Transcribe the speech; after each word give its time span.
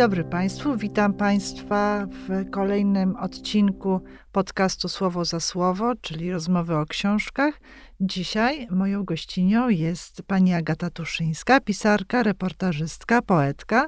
dobry 0.00 0.24
Państwu. 0.24 0.76
Witam 0.76 1.14
Państwa 1.14 2.06
w 2.06 2.50
kolejnym 2.50 3.16
odcinku 3.16 4.00
podcastu 4.32 4.88
Słowo 4.88 5.24
za 5.24 5.40
Słowo, 5.40 5.92
czyli 6.00 6.32
rozmowy 6.32 6.76
o 6.76 6.86
książkach. 6.86 7.60
Dzisiaj 8.00 8.66
moją 8.70 9.04
gościnią 9.04 9.68
jest 9.68 10.22
pani 10.22 10.54
Agata 10.54 10.90
Tuszyńska, 10.90 11.60
pisarka, 11.60 12.22
reportażystka, 12.22 13.22
poetka. 13.22 13.86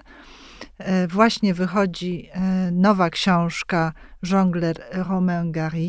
E, 0.78 1.08
właśnie 1.08 1.54
wychodzi 1.54 2.28
e, 2.32 2.70
nowa 2.72 3.10
książka 3.10 3.92
Jongler 4.22 4.84
Romain 4.92 5.52
Gary, 5.52 5.88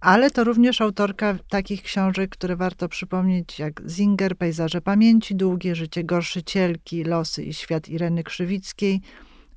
ale 0.00 0.30
to 0.30 0.44
również 0.44 0.80
autorka 0.80 1.34
takich 1.48 1.82
książek, 1.82 2.30
które 2.30 2.56
warto 2.56 2.88
przypomnieć, 2.88 3.58
jak 3.58 3.82
Zinger, 3.88 4.36
Pejzaże 4.36 4.80
Pamięci, 4.80 5.36
Długie 5.36 5.74
Życie 5.74 6.04
Gorszycielki, 6.04 7.04
Losy 7.04 7.42
i 7.42 7.54
Świat 7.54 7.88
Ireny 7.88 8.24
Krzywickiej, 8.24 9.00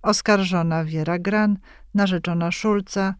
Oskarżona 0.03 0.85
Wiera 0.85 1.19
Gran, 1.19 1.57
Narzeczona 1.93 2.51
Szulca, 2.51 3.15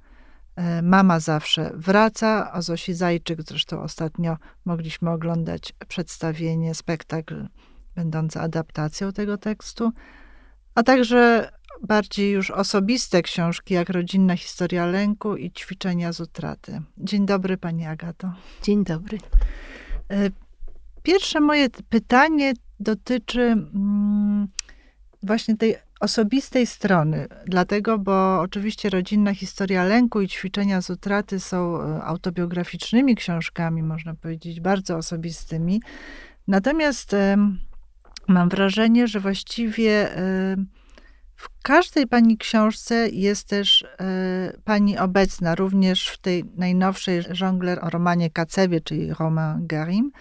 e, 0.56 0.82
Mama 0.82 1.20
zawsze 1.20 1.72
wraca, 1.76 2.54
o 2.54 2.62
Zosi 2.62 2.94
Zajczyk, 2.94 3.42
zresztą 3.42 3.82
ostatnio 3.82 4.38
mogliśmy 4.66 5.10
oglądać 5.10 5.74
przedstawienie, 5.88 6.76
spektakl 6.76 7.48
będący 7.96 8.40
adaptacją 8.40 9.12
tego 9.12 9.38
tekstu, 9.38 9.92
a 10.76 10.84
także 10.84 11.52
bardziej 11.84 12.32
już 12.32 12.52
osobiste 12.52 13.22
książki, 13.22 13.74
jak 13.74 13.90
Rodzinna 13.90 14.36
historia 14.36 14.86
lęku 14.86 15.36
i 15.36 15.52
Ćwiczenia 15.52 16.14
z 16.14 16.20
utraty. 16.20 16.82
Dzień 16.98 17.26
dobry, 17.26 17.58
Pani 17.58 17.86
Agato. 17.86 18.34
Dzień 18.64 18.84
dobry. 18.84 19.18
E, 20.10 20.30
pierwsze 21.04 21.40
moje 21.40 21.70
pytanie 21.70 22.54
dotyczy 22.80 23.42
mm, 23.42 24.48
właśnie 25.24 25.58
tej 25.58 25.76
osobistej 26.04 26.66
strony, 26.66 27.28
dlatego, 27.46 28.00
bo 28.00 28.42
oczywiście 28.42 28.90
Rodzinna 28.90 29.34
historia 29.34 29.84
lęku 29.84 30.22
i 30.22 30.28
Ćwiczenia 30.28 30.82
z 30.82 30.90
utraty 30.90 31.40
są 31.40 31.82
e, 31.82 32.04
autobiograficznymi 32.04 33.16
książkami, 33.16 33.84
można 33.84 34.14
powiedzieć, 34.16 34.60
bardzo 34.60 34.98
osobistymi. 34.98 35.82
Natomiast 36.48 37.16
mam 38.28 38.50
wrażenie, 38.50 39.08
że 39.08 39.20
właściwie 39.20 40.10
w 41.44 41.50
każdej 41.64 42.08
pani 42.08 42.38
książce 42.38 43.10
jest 43.10 43.48
też 43.48 43.82
y, 43.82 43.88
pani 44.64 44.98
obecna, 44.98 45.56
również 45.56 46.08
w 46.08 46.18
tej 46.18 46.46
najnowszej 46.56 47.24
żongler 47.32 47.80
o 47.86 47.90
romanie 47.90 48.30
Kacewie, 48.30 48.82
czyli 48.82 49.14
Romain 49.14 49.68
Garim. 49.68 50.12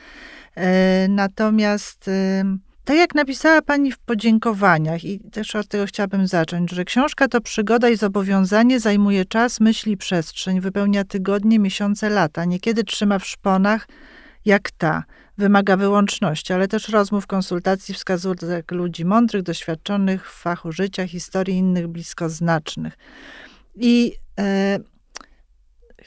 Natomiast 1.09 2.11
tak 2.85 2.97
jak 2.97 3.15
napisała 3.15 3.63
pani 3.63 3.93
w 3.93 3.99
podziękowaniach, 3.99 5.05
i 5.05 5.21
też 5.21 5.57
od 5.57 5.69
tego 5.69 5.87
chciałabym 5.87 6.27
zacząć, 6.27 6.71
że 6.71 6.85
książka 6.85 7.29
to 7.29 7.41
przygoda 7.41 7.89
i 7.89 7.97
zobowiązanie, 7.97 8.81
zajmuje 8.81 9.25
czas, 9.25 9.61
myśli, 9.61 9.97
przestrzeń, 9.97 10.61
wypełnia 10.61 11.05
tygodnie, 11.05 11.59
miesiące, 11.59 12.11
lata, 12.11 12.45
niekiedy 12.45 12.85
trzyma 12.85 13.19
w 13.19 13.27
szponach 13.27 13.89
jak 14.45 14.71
ta. 14.71 15.05
Wymaga 15.39 15.77
wyłączności, 15.77 16.53
ale 16.53 16.69
też 16.69 16.89
rozmów, 16.89 17.27
konsultacji, 17.27 17.95
wskazówek 17.95 18.73
ludzi 18.73 19.05
mądrych, 19.05 19.43
doświadczonych 19.43 20.31
w 20.31 20.43
fachu 20.43 20.73
życia, 20.73 21.07
historii 21.07 21.57
innych 21.57 21.89
bliskoznacznych. 21.89 22.99
I 23.75 24.13
e, 24.39 24.79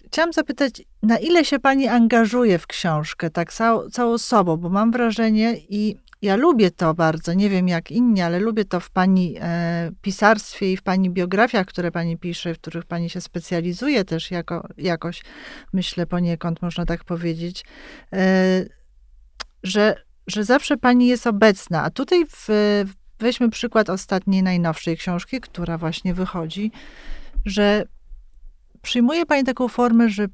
chciałam 0.06 0.34
zapytać, 0.34 0.82
na 1.04 1.17
ile 1.17 1.45
się 1.45 1.60
pani 1.60 1.88
angażuje 1.88 2.60
w 2.60 2.67
książkę, 2.67 3.30
tak 3.30 3.54
cał, 3.54 3.89
całą 3.89 4.17
sobą, 4.17 4.58
bo 4.58 4.70
mam 4.70 4.92
wrażenie 4.92 5.58
i 5.70 5.98
ja 6.21 6.35
lubię 6.35 6.71
to 6.71 6.94
bardzo, 6.94 7.33
nie 7.33 7.49
wiem 7.49 7.67
jak 7.67 7.91
inni, 7.91 8.21
ale 8.21 8.39
lubię 8.39 8.66
to 8.66 8.80
w 8.80 8.89
pani 8.89 9.35
e, 9.39 9.92
pisarstwie 10.02 10.71
i 10.71 10.77
w 10.77 10.83
pani 10.83 11.09
biografiach, 11.09 11.67
które 11.67 11.92
pani 11.92 12.17
pisze, 12.17 12.53
w 12.53 12.59
których 12.59 12.86
pani 12.86 13.09
się 13.09 13.21
specjalizuje 13.21 14.05
też 14.05 14.31
jako, 14.31 14.67
jakoś, 14.77 15.21
myślę 15.73 16.05
poniekąd, 16.05 16.61
można 16.61 16.86
tak 16.86 17.04
powiedzieć. 17.04 17.65
E, 18.14 18.65
że, 19.64 19.95
że 20.27 20.43
zawsze 20.43 20.77
pani 20.77 21.08
jest 21.08 21.27
obecna. 21.27 21.83
A 21.83 21.89
tutaj 21.89 22.25
w, 22.25 22.48
weźmy 23.20 23.49
przykład 23.49 23.89
ostatniej, 23.89 24.43
najnowszej 24.43 24.98
książki, 24.98 25.42
która 25.42 25.77
właśnie 25.77 26.14
wychodzi, 26.14 26.71
że 27.45 27.86
przyjmuje 28.81 29.25
pani 29.25 29.43
taką 29.43 29.67
formę, 29.67 30.09
że 30.09 30.27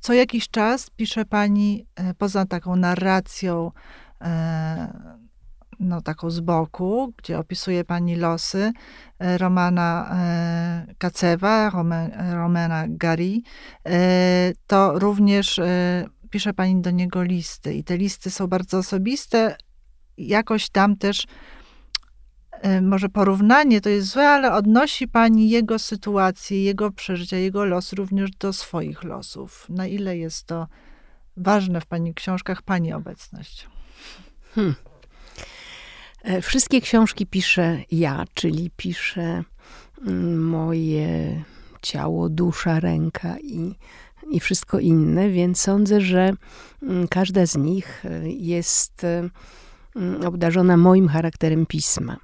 co 0.00 0.12
jakiś 0.12 0.48
czas 0.48 0.90
pisze 0.90 1.24
pani 1.24 1.86
e, 1.96 2.14
poza 2.14 2.46
taką 2.46 2.76
narracją, 2.76 3.70
e, 4.20 5.21
no 5.82 6.02
taką 6.02 6.30
z 6.30 6.40
boku, 6.40 7.12
gdzie 7.16 7.38
opisuje 7.38 7.84
pani 7.84 8.16
losy 8.16 8.72
e, 9.18 9.38
Romana 9.38 10.16
Kacewa, 10.98 11.70
Romana 12.32 12.84
Gary, 12.88 13.40
to 14.66 14.98
również 14.98 15.60
pisze 16.32 16.54
pani 16.54 16.80
do 16.80 16.90
niego 16.90 17.22
listy 17.22 17.74
i 17.74 17.84
te 17.84 17.96
listy 17.96 18.30
są 18.30 18.46
bardzo 18.46 18.78
osobiste. 18.78 19.56
Jakoś 20.18 20.70
tam 20.70 20.96
też 20.96 21.26
e, 22.50 22.80
może 22.80 23.08
porównanie 23.08 23.80
to 23.80 23.88
jest 23.88 24.08
złe, 24.08 24.28
ale 24.28 24.52
odnosi 24.52 25.08
pani 25.08 25.50
jego 25.50 25.78
sytuację, 25.78 26.64
jego 26.64 26.90
przeżycia, 26.90 27.36
jego 27.36 27.64
los 27.64 27.92
również 27.92 28.30
do 28.30 28.52
swoich 28.52 29.04
losów. 29.04 29.66
Na 29.68 29.86
ile 29.86 30.16
jest 30.16 30.46
to 30.46 30.66
ważne 31.36 31.80
w 31.80 31.86
pani 31.86 32.14
książkach, 32.14 32.62
pani 32.62 32.92
obecność? 32.92 33.68
Hmm. 34.54 34.74
E, 36.22 36.42
wszystkie 36.42 36.80
książki 36.80 37.26
piszę 37.26 37.78
ja, 37.92 38.24
czyli 38.34 38.70
piszę 38.76 39.44
mm, 40.06 40.48
moje 40.48 41.44
ciało, 41.82 42.28
dusza, 42.28 42.80
ręka 42.80 43.36
i 43.38 43.74
i 44.30 44.40
wszystko 44.40 44.78
inne, 44.78 45.30
więc 45.30 45.60
sądzę, 45.60 46.00
że 46.00 46.32
mm, 46.82 47.08
każda 47.08 47.46
z 47.46 47.56
nich 47.56 48.04
e, 48.04 48.30
jest 48.30 49.04
e, 49.04 49.28
mm, 49.96 50.26
obdarzona 50.26 50.76
moim 50.76 51.08
charakterem 51.08 51.66
pisma. 51.66 52.16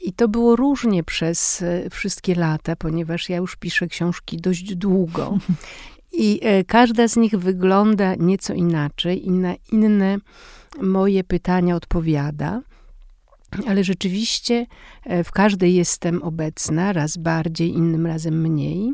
I 0.00 0.12
to 0.12 0.28
było 0.28 0.56
różnie 0.56 1.04
przez 1.04 1.64
wszystkie 1.90 2.34
lata, 2.34 2.76
ponieważ 2.76 3.28
ja 3.28 3.36
już 3.36 3.56
piszę 3.56 3.86
książki 3.86 4.36
dość 4.36 4.74
długo. 4.74 5.38
I 6.12 6.40
każda 6.66 7.08
z 7.08 7.16
nich 7.16 7.36
wygląda 7.36 8.14
nieco 8.14 8.54
inaczej 8.54 9.26
i 9.26 9.30
na 9.30 9.54
inne 9.72 10.18
moje 10.80 11.24
pytania 11.24 11.76
odpowiada. 11.76 12.62
Ale 13.66 13.84
rzeczywiście 13.84 14.66
w 15.24 15.32
każdej 15.32 15.74
jestem 15.74 16.22
obecna, 16.22 16.92
raz 16.92 17.16
bardziej, 17.16 17.72
innym 17.72 18.06
razem 18.06 18.40
mniej. 18.40 18.92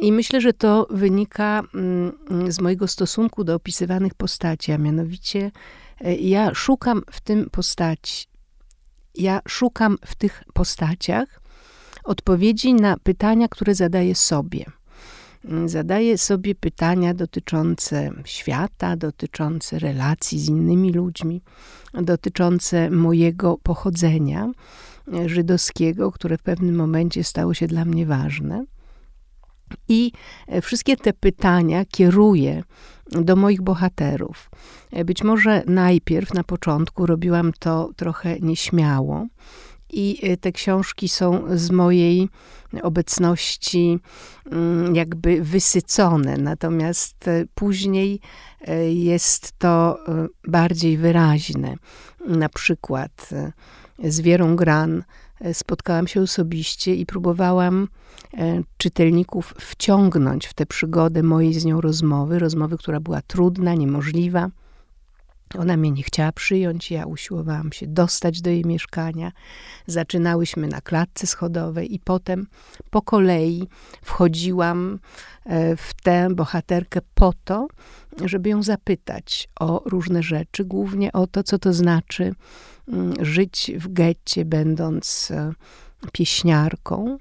I 0.00 0.12
myślę, 0.12 0.40
że 0.40 0.52
to 0.52 0.86
wynika 0.90 1.62
mm, 1.74 2.52
z 2.52 2.60
mojego 2.60 2.88
stosunku 2.88 3.44
do 3.44 3.54
opisywanych 3.54 4.14
postaci, 4.14 4.72
a 4.72 4.78
mianowicie 4.78 5.50
e, 6.00 6.16
ja 6.16 6.54
szukam 6.54 7.02
w 7.10 7.20
tym 7.20 7.50
postaci, 7.50 8.26
ja 9.14 9.40
szukam 9.48 9.96
w 10.04 10.14
tych 10.14 10.42
postaciach 10.54 11.40
odpowiedzi 12.04 12.74
na 12.74 12.96
pytania, 12.96 13.48
które 13.48 13.74
zadaję 13.74 14.14
sobie. 14.14 14.64
Mm, 15.48 15.68
zadaję 15.68 16.18
sobie 16.18 16.54
pytania 16.54 17.14
dotyczące 17.14 18.10
świata, 18.24 18.96
dotyczące 18.96 19.78
relacji 19.78 20.40
z 20.40 20.48
innymi 20.48 20.92
ludźmi, 20.92 21.42
dotyczące 21.94 22.90
mojego 22.90 23.58
pochodzenia 23.62 24.52
e, 25.14 25.28
żydowskiego, 25.28 26.12
które 26.12 26.38
w 26.38 26.42
pewnym 26.42 26.74
momencie 26.74 27.24
stało 27.24 27.54
się 27.54 27.66
dla 27.66 27.84
mnie 27.84 28.06
ważne. 28.06 28.64
I 29.88 30.12
e, 30.46 30.60
wszystkie 30.60 30.96
te 30.96 31.12
pytania 31.12 31.84
kieruję 31.84 32.62
do 33.10 33.36
moich 33.36 33.62
bohaterów. 33.62 34.50
E, 34.92 35.04
być 35.04 35.24
może 35.24 35.62
najpierw, 35.66 36.34
na 36.34 36.44
początku, 36.44 37.06
robiłam 37.06 37.52
to 37.58 37.90
trochę 37.96 38.40
nieśmiało. 38.40 39.26
I 39.90 40.18
e, 40.22 40.36
te 40.36 40.52
książki 40.52 41.08
są 41.08 41.44
z 41.54 41.70
mojej 41.70 42.28
obecności 42.82 43.98
mm, 44.50 44.96
jakby 44.96 45.42
wysycone, 45.42 46.36
natomiast 46.36 47.30
później 47.54 48.20
jest 48.88 49.52
to 49.58 49.98
bardziej 50.48 50.96
wyraźne. 50.96 51.74
Na 52.26 52.48
przykład 52.48 53.30
z 54.04 54.20
Wierą 54.20 54.56
Gran 54.56 55.04
spotkałam 55.52 56.06
się 56.06 56.20
osobiście 56.22 56.94
i 56.94 57.06
próbowałam 57.06 57.88
czytelników 58.76 59.54
wciągnąć 59.60 60.46
w 60.46 60.54
tę 60.54 60.66
przygodę 60.66 61.22
mojej 61.22 61.54
z 61.54 61.64
nią 61.64 61.80
rozmowy, 61.80 62.38
rozmowy, 62.38 62.78
która 62.78 63.00
była 63.00 63.22
trudna, 63.22 63.74
niemożliwa. 63.74 64.50
Ona 65.54 65.76
mnie 65.76 65.90
nie 65.90 66.02
chciała 66.02 66.32
przyjąć, 66.32 66.90
ja 66.90 67.06
usiłowałam 67.06 67.72
się 67.72 67.86
dostać 67.86 68.40
do 68.40 68.50
jej 68.50 68.64
mieszkania. 68.64 69.32
Zaczynałyśmy 69.86 70.66
na 70.66 70.80
klatce 70.80 71.26
schodowej 71.26 71.94
i 71.94 71.98
potem 71.98 72.46
po 72.90 73.02
kolei 73.02 73.68
wchodziłam 74.02 74.98
e, 75.44 75.76
w 75.76 75.94
tę 76.02 76.28
bohaterkę 76.34 77.00
po 77.14 77.32
to, 77.44 77.68
żeby 78.24 78.48
ją 78.48 78.62
zapytać 78.62 79.48
o 79.60 79.82
różne 79.84 80.22
rzeczy, 80.22 80.64
głównie 80.64 81.12
o 81.12 81.26
to, 81.26 81.42
co 81.42 81.58
to 81.58 81.72
znaczy 81.72 82.34
mm, 82.88 83.24
żyć 83.24 83.72
w 83.78 83.92
getcie, 83.92 84.44
będąc 84.44 85.30
e, 85.30 85.52
pieśniarką 86.12 87.18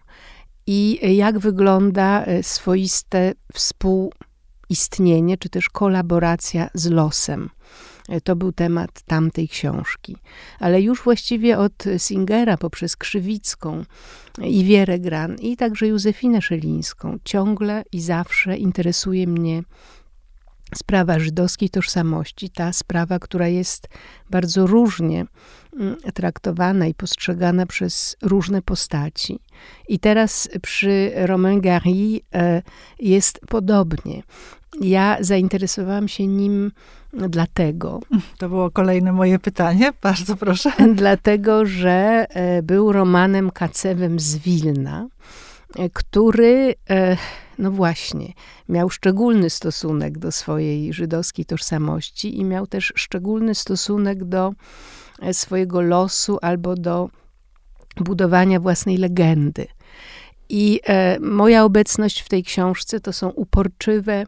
i 0.67 0.99
jak 1.17 1.39
wygląda 1.39 2.25
swoiste 2.41 3.33
współistnienie, 3.53 5.37
czy 5.37 5.49
też 5.49 5.69
kolaboracja 5.69 6.69
z 6.73 6.89
losem. 6.89 7.49
To 8.23 8.35
był 8.35 8.51
temat 8.51 9.01
tamtej 9.01 9.47
książki. 9.47 10.17
Ale 10.59 10.81
już 10.81 11.03
właściwie 11.03 11.57
od 11.57 11.83
Singera 11.97 12.57
poprzez 12.57 12.97
Krzywicką 12.97 13.83
i 14.41 14.63
Wierę 14.63 14.99
Gran 14.99 15.35
i 15.35 15.57
także 15.57 15.87
Józefinę 15.87 16.41
Szelińską 16.41 17.17
ciągle 17.23 17.83
i 17.91 18.01
zawsze 18.01 18.57
interesuje 18.57 19.27
mnie 19.27 19.63
sprawa 20.75 21.19
żydowskiej 21.19 21.69
tożsamości, 21.69 22.49
ta 22.49 22.73
sprawa, 22.73 23.19
która 23.19 23.47
jest 23.47 23.87
bardzo 24.29 24.67
różnie 24.67 25.25
mm, 25.79 25.95
traktowana 26.13 26.87
i 26.87 26.93
postrzegana 26.93 27.65
przez 27.65 28.15
różne 28.21 28.61
postaci. 28.61 29.39
I 29.87 29.99
teraz 29.99 30.49
przy 30.61 31.11
Romain 31.15 31.61
Gary 31.61 32.21
e, 32.33 32.61
jest 32.99 33.39
podobnie. 33.47 34.23
Ja 34.81 35.17
zainteresowałam 35.19 36.07
się 36.07 36.27
nim 36.27 36.71
dlatego. 37.13 37.99
To 38.37 38.49
było 38.49 38.71
kolejne 38.71 39.11
moje 39.11 39.39
pytanie, 39.39 39.93
bardzo 40.01 40.35
proszę. 40.35 40.71
Dlatego, 40.95 41.65
że 41.65 42.25
e, 42.29 42.63
był 42.63 42.91
Romanem 42.91 43.51
Kacewem 43.51 44.19
z 44.19 44.37
Wilna, 44.37 45.07
e, 45.75 45.89
który, 45.89 46.75
e, 46.89 47.17
no 47.57 47.71
właśnie, 47.71 48.33
miał 48.69 48.89
szczególny 48.89 49.49
stosunek 49.49 50.17
do 50.17 50.31
swojej 50.31 50.93
żydowskiej 50.93 51.45
tożsamości 51.45 52.39
i 52.39 52.43
miał 52.43 52.67
też 52.67 52.93
szczególny 52.95 53.55
stosunek 53.55 54.23
do 54.23 54.53
swojego 55.31 55.81
losu 55.81 56.37
albo 56.41 56.75
do 56.75 57.09
budowania 57.97 58.59
własnej 58.59 58.97
legendy. 58.97 59.67
I 60.49 60.79
e, 60.87 61.19
moja 61.19 61.63
obecność 61.63 62.21
w 62.21 62.29
tej 62.29 62.43
książce 62.43 62.99
to 62.99 63.13
są 63.13 63.29
uporczywe 63.29 64.25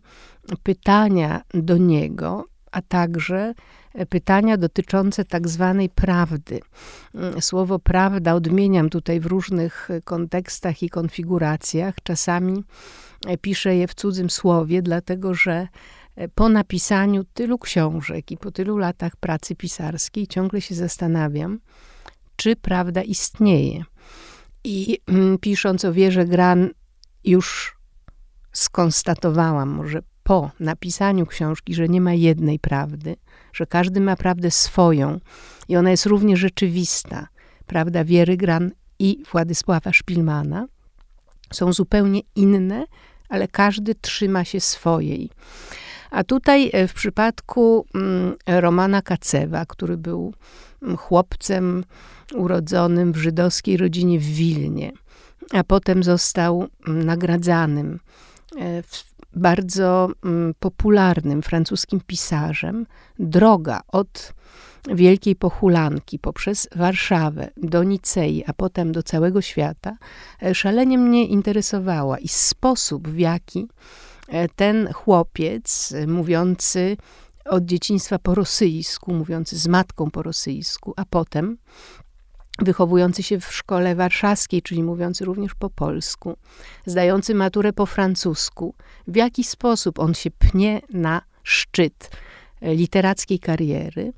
pytania 0.64 1.42
do 1.54 1.78
niego, 1.78 2.46
a 2.72 2.82
także 2.82 3.54
e, 3.94 4.06
pytania 4.06 4.58
dotyczące 4.58 5.26
tak 5.26 5.48
zwanej 5.48 5.90
prawdy. 5.90 6.60
Mm, 7.16 7.42
słowo 7.42 7.80
prawda 7.80 8.34
odmieniam 8.34 8.90
tutaj 8.90 9.20
w 9.20 9.26
różnych 9.26 9.92
e, 9.92 10.02
kontekstach 10.02 10.84
i 10.84 10.90
konfiguracjach. 10.90 11.96
Czasami 12.04 12.64
e, 13.28 13.38
piszę 13.38 13.76
je 13.76 13.88
w 13.88 13.96
cudzym 13.96 14.30
słowie, 14.30 14.82
dlatego 14.82 15.34
że 15.34 15.68
po 16.36 16.50
napisaniu 16.50 17.24
tylu 17.24 17.60
książek 17.60 18.32
i 18.32 18.38
po 18.38 18.52
tylu 18.52 18.78
latach 18.78 19.16
pracy 19.16 19.56
pisarskiej 19.56 20.28
ciągle 20.28 20.62
się 20.62 20.76
zastanawiam, 20.76 21.60
czy 22.36 22.56
prawda 22.56 23.02
istnieje. 23.02 23.84
I 24.70 24.98
mm, 25.08 25.38
pisząc 25.38 25.86
o 25.86 25.94
wierze 25.94 26.26
Gran, 26.26 26.70
już 27.24 27.78
skonstatowałam, 28.52 29.70
może 29.70 30.00
po 30.24 30.52
napisaniu 30.60 31.26
książki, 31.26 31.74
że 31.74 31.88
nie 31.88 32.02
ma 32.02 32.14
jednej 32.14 32.60
prawdy, 32.60 33.16
że 33.54 33.66
każdy 33.66 34.02
ma 34.02 34.16
prawdę 34.16 34.52
swoją 34.52 35.20
i 35.68 35.76
ona 35.76 35.92
jest 35.92 36.06
równie 36.06 36.38
rzeczywista. 36.38 37.28
Prawda 37.68 38.04
Wiery 38.04 38.38
Gran 38.38 38.72
i 39.00 39.24
Władysława 39.32 39.94
Szpilmana 39.94 40.68
są 41.54 41.74
zupełnie 41.74 42.22
inne, 42.36 42.86
ale 43.30 43.48
każdy 43.48 43.96
trzyma 43.96 44.44
się 44.44 44.60
swojej. 44.60 45.30
A 46.12 46.24
tutaj 46.24 46.70
e, 46.74 46.88
w 46.88 46.94
przypadku 46.94 47.86
mm, 47.96 48.36
Romana 48.48 49.02
Kacewa, 49.02 49.66
który 49.66 49.98
był 49.98 50.34
mm, 50.82 50.98
chłopcem 50.98 51.84
urodzonym 52.36 53.12
w 53.12 53.18
żydowskiej 53.18 53.78
rodzinie 53.78 54.20
w 54.20 54.26
Wilnie, 54.26 54.92
a 55.54 55.64
potem 55.64 56.04
został 56.04 56.68
mm, 56.88 57.04
nagradzanym 57.04 58.00
e, 58.58 58.84
bardzo 59.34 60.10
popularnym 60.60 61.42
francuskim 61.42 62.02
pisarzem, 62.08 62.86
droga 63.20 63.82
od 63.88 64.34
Wielkiej 64.96 65.36
Pochulanki 65.36 66.20
poprzez 66.20 66.70
Warszawę 66.76 67.50
do 67.58 67.84
Nicei, 67.84 68.44
a 68.48 68.54
potem 68.54 68.92
do 68.92 69.04
całego 69.04 69.42
świata, 69.42 69.98
e, 70.44 70.56
szalenie 70.56 70.98
mnie 70.98 71.26
interesowała 71.26 72.20
i 72.20 72.28
sposób, 72.28 73.08
w 73.08 73.20
jaki 73.20 73.68
ten 74.56 74.94
chłopiec 74.94 75.92
e, 75.92 76.08
mówiący 76.08 76.98
od 77.46 77.66
dzieciństwa 77.66 78.20
po 78.20 78.36
rosyjsku, 78.36 79.14
mówiący 79.14 79.58
z 79.58 79.68
matką 79.68 80.12
po 80.12 80.24
rosyjsku, 80.24 80.94
a 80.96 81.06
potem 81.06 81.58
wychowujący 82.60 83.24
się 83.24 83.40
w 83.40 83.54
szkole 83.54 83.96
warszawskiej, 83.96 84.62
czyli 84.62 84.84
mówiący 84.84 85.26
również 85.26 85.56
po 85.56 85.70
polsku, 85.70 86.38
zdający 86.86 87.36
maturę 87.36 87.74
po 87.74 87.86
francusku, 87.86 88.76
w 89.08 89.16
jaki 89.16 89.44
sposób 89.44 90.00
on 90.00 90.14
się 90.14 90.32
pnie 90.32 90.82
na 90.94 91.22
szczyt 91.44 92.10
literackiej 92.62 93.40
kariery. 93.40 94.14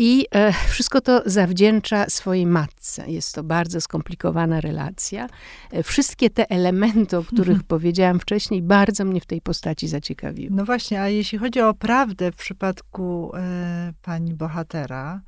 I 0.00 0.26
e, 0.30 0.52
wszystko 0.52 1.00
to 1.00 1.22
zawdzięcza 1.26 2.06
swojej 2.08 2.46
matce. 2.46 3.10
Jest 3.10 3.34
to 3.34 3.42
bardzo 3.42 3.80
skomplikowana 3.80 4.60
relacja. 4.60 5.26
E, 5.72 5.82
wszystkie 5.82 6.30
te 6.30 6.50
elementy, 6.50 7.16
o 7.16 7.24
których 7.24 7.48
mhm. 7.48 7.64
powiedziałam 7.68 8.20
wcześniej, 8.20 8.62
bardzo 8.62 9.04
mnie 9.04 9.20
w 9.20 9.26
tej 9.26 9.40
postaci 9.40 9.88
zaciekawiły. 9.88 10.56
No 10.56 10.64
właśnie, 10.64 11.00
a 11.00 11.08
jeśli 11.08 11.38
chodzi 11.38 11.60
o 11.60 11.74
prawdę 11.74 12.32
w 12.32 12.36
przypadku 12.36 13.32
e, 13.36 13.92
pani 14.02 14.34
bohatera, 14.34 15.20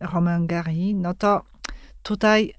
Romain 0.00 0.46
Gary, 0.46 0.94
no 0.94 1.14
to 1.14 1.42
tutaj 2.02 2.54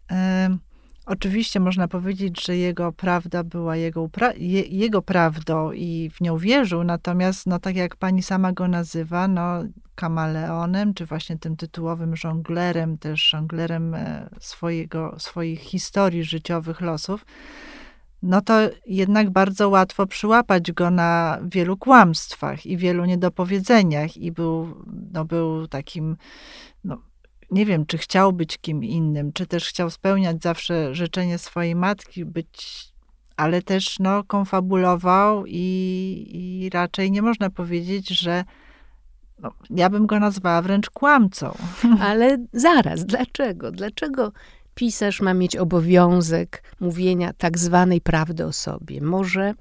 oczywiście 1.05 1.59
można 1.59 1.87
powiedzieć, 1.87 2.45
że 2.45 2.57
jego 2.57 2.91
prawda 2.91 3.43
była 3.43 3.75
jego, 3.75 4.09
je, 4.37 4.61
jego 4.61 5.01
prawdą 5.01 5.71
i 5.71 6.09
w 6.13 6.21
nią 6.21 6.37
wierzył, 6.37 6.83
natomiast, 6.83 7.45
no 7.45 7.59
tak 7.59 7.75
jak 7.75 7.95
pani 7.95 8.23
sama 8.23 8.51
go 8.51 8.67
nazywa, 8.67 9.27
no 9.27 9.63
kamaleonem, 9.95 10.93
czy 10.93 11.05
właśnie 11.05 11.37
tym 11.37 11.55
tytułowym 11.55 12.15
żonglerem, 12.15 12.97
też 12.97 13.29
żonglerem 13.29 13.93
e, 13.93 14.29
swojego, 14.39 15.15
swoich 15.19 15.59
historii 15.59 16.23
życiowych, 16.23 16.81
losów, 16.81 17.25
no 18.23 18.41
to 18.41 18.53
jednak 18.85 19.29
bardzo 19.29 19.69
łatwo 19.69 20.07
przyłapać 20.07 20.71
go 20.71 20.91
na 20.91 21.39
wielu 21.43 21.77
kłamstwach 21.77 22.65
i 22.65 22.77
wielu 22.77 23.05
niedopowiedzeniach 23.05 24.17
i 24.17 24.31
był, 24.31 24.83
no 25.13 25.25
był 25.25 25.67
takim 25.67 26.17
nie 27.55 27.65
wiem, 27.65 27.85
czy 27.85 27.97
chciał 27.97 28.33
być 28.33 28.57
kim 28.57 28.83
innym, 28.83 29.33
czy 29.33 29.47
też 29.47 29.67
chciał 29.67 29.89
spełniać 29.89 30.43
zawsze 30.43 30.95
życzenie 30.95 31.37
swojej 31.37 31.75
matki, 31.75 32.25
być, 32.25 32.85
ale 33.37 33.61
też 33.61 33.99
no, 33.99 34.23
konfabulował 34.23 35.43
i, 35.47 36.27
i 36.33 36.69
raczej 36.69 37.11
nie 37.11 37.21
można 37.21 37.49
powiedzieć, 37.49 38.09
że 38.09 38.43
no, 39.39 39.51
ja 39.69 39.89
bym 39.89 40.05
go 40.05 40.19
nazwała 40.19 40.61
wręcz 40.61 40.89
kłamcą. 40.89 41.57
Ale 42.01 42.37
zaraz, 42.53 43.05
dlaczego? 43.05 43.71
Dlaczego 43.71 44.31
pisarz 44.75 45.21
ma 45.21 45.33
mieć 45.33 45.57
obowiązek 45.57 46.63
mówienia 46.79 47.33
tak 47.33 47.57
zwanej 47.57 48.01
prawdy 48.01 48.45
o 48.45 48.53
sobie? 48.53 49.01
Może 49.01 49.53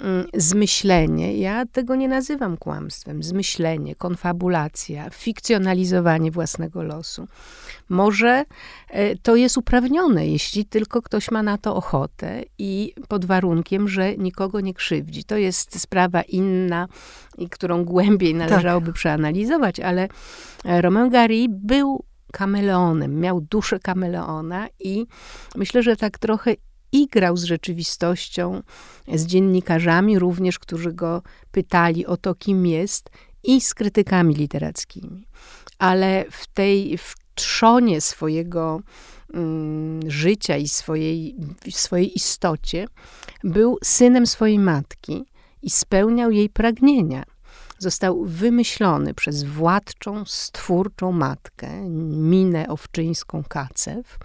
Mm, 0.00 0.26
zmyślenie, 0.34 1.36
ja 1.36 1.66
tego 1.66 1.96
nie 1.96 2.08
nazywam 2.08 2.56
kłamstwem, 2.56 3.22
zmyślenie, 3.22 3.94
konfabulacja, 3.94 5.10
fikcjonalizowanie 5.10 6.30
własnego 6.30 6.82
losu. 6.82 7.28
Może 7.88 8.44
e, 8.88 9.16
to 9.16 9.36
jest 9.36 9.58
uprawnione, 9.58 10.26
jeśli 10.26 10.64
tylko 10.64 11.02
ktoś 11.02 11.30
ma 11.30 11.42
na 11.42 11.58
to 11.58 11.76
ochotę 11.76 12.42
i 12.58 12.94
pod 13.08 13.24
warunkiem, 13.24 13.88
że 13.88 14.16
nikogo 14.16 14.60
nie 14.60 14.74
krzywdzi. 14.74 15.24
To 15.24 15.36
jest 15.36 15.80
sprawa 15.80 16.22
inna 16.22 16.88
i 17.38 17.48
którą 17.48 17.84
głębiej 17.84 18.34
tak. 18.34 18.50
należałoby 18.50 18.86
tak. 18.86 18.94
przeanalizować, 18.94 19.80
ale 19.80 20.08
e, 20.64 20.82
Romain 20.82 21.10
Gary 21.10 21.46
był 21.48 22.04
kameleonem, 22.32 23.20
miał 23.20 23.40
duszę 23.40 23.78
kameleona 23.78 24.68
i 24.80 25.06
myślę, 25.56 25.82
że 25.82 25.96
tak 25.96 26.18
trochę 26.18 26.54
igrał 26.92 27.36
z 27.36 27.44
rzeczywistością, 27.44 28.62
z 29.14 29.26
dziennikarzami 29.26 30.18
również, 30.18 30.58
którzy 30.58 30.92
go 30.92 31.22
pytali 31.50 32.06
o 32.06 32.16
to, 32.16 32.34
kim 32.34 32.66
jest, 32.66 33.10
i 33.42 33.60
z 33.60 33.74
krytykami 33.74 34.34
literackimi. 34.34 35.26
Ale 35.78 36.24
w 36.30 36.46
tej 36.46 36.98
w 36.98 37.14
trzonie 37.34 38.00
swojego 38.00 38.80
mm, 39.34 40.10
życia 40.10 40.56
i 40.56 40.68
swojej, 40.68 41.36
swojej 41.70 42.16
istocie 42.16 42.88
był 43.44 43.78
synem 43.84 44.26
swojej 44.26 44.58
matki 44.58 45.24
i 45.62 45.70
spełniał 45.70 46.30
jej 46.30 46.48
pragnienia. 46.48 47.24
Został 47.86 48.24
wymyślony 48.24 49.14
przez 49.14 49.42
władczą, 49.42 50.24
stwórczą 50.24 51.12
matkę, 51.12 51.90
Minę 52.10 52.68
Owczyńską 52.68 53.44
Kacew, 53.48 54.18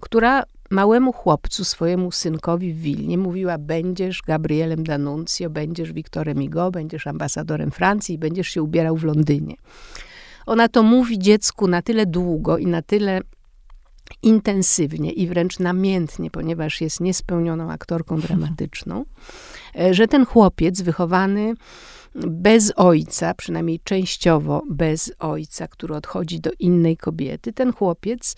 która 0.00 0.42
małemu 0.70 1.12
chłopcu, 1.12 1.64
swojemu 1.64 2.12
synkowi 2.12 2.72
w 2.72 2.80
Wilnie 2.80 3.18
mówiła, 3.18 3.58
będziesz 3.58 4.22
Gabrielem 4.22 4.84
D'Annunzio, 4.84 5.48
będziesz 5.48 5.92
Wiktorem 5.92 6.42
Hugo, 6.42 6.70
będziesz 6.70 7.06
ambasadorem 7.06 7.70
Francji 7.70 8.18
będziesz 8.18 8.48
się 8.48 8.62
ubierał 8.62 8.96
w 8.96 9.04
Londynie. 9.04 9.54
Ona 10.46 10.68
to 10.68 10.82
mówi 10.82 11.18
dziecku 11.18 11.66
na 11.68 11.82
tyle 11.82 12.06
długo 12.06 12.58
i 12.58 12.66
na 12.66 12.82
tyle 12.82 13.20
intensywnie 14.22 15.12
i 15.12 15.26
wręcz 15.26 15.58
namiętnie, 15.58 16.30
ponieważ 16.30 16.80
jest 16.80 17.00
niespełnioną 17.00 17.70
aktorką 17.70 18.20
dramatyczną, 18.20 19.04
e, 19.78 19.94
że 19.94 20.08
ten 20.08 20.26
chłopiec 20.26 20.80
wychowany 20.80 21.54
bez 22.14 22.72
ojca, 22.76 23.34
przynajmniej 23.34 23.80
częściowo 23.84 24.62
bez 24.70 25.12
ojca, 25.18 25.68
który 25.68 25.94
odchodzi 25.94 26.40
do 26.40 26.50
innej 26.58 26.96
kobiety, 26.96 27.52
ten 27.52 27.72
chłopiec 27.72 28.36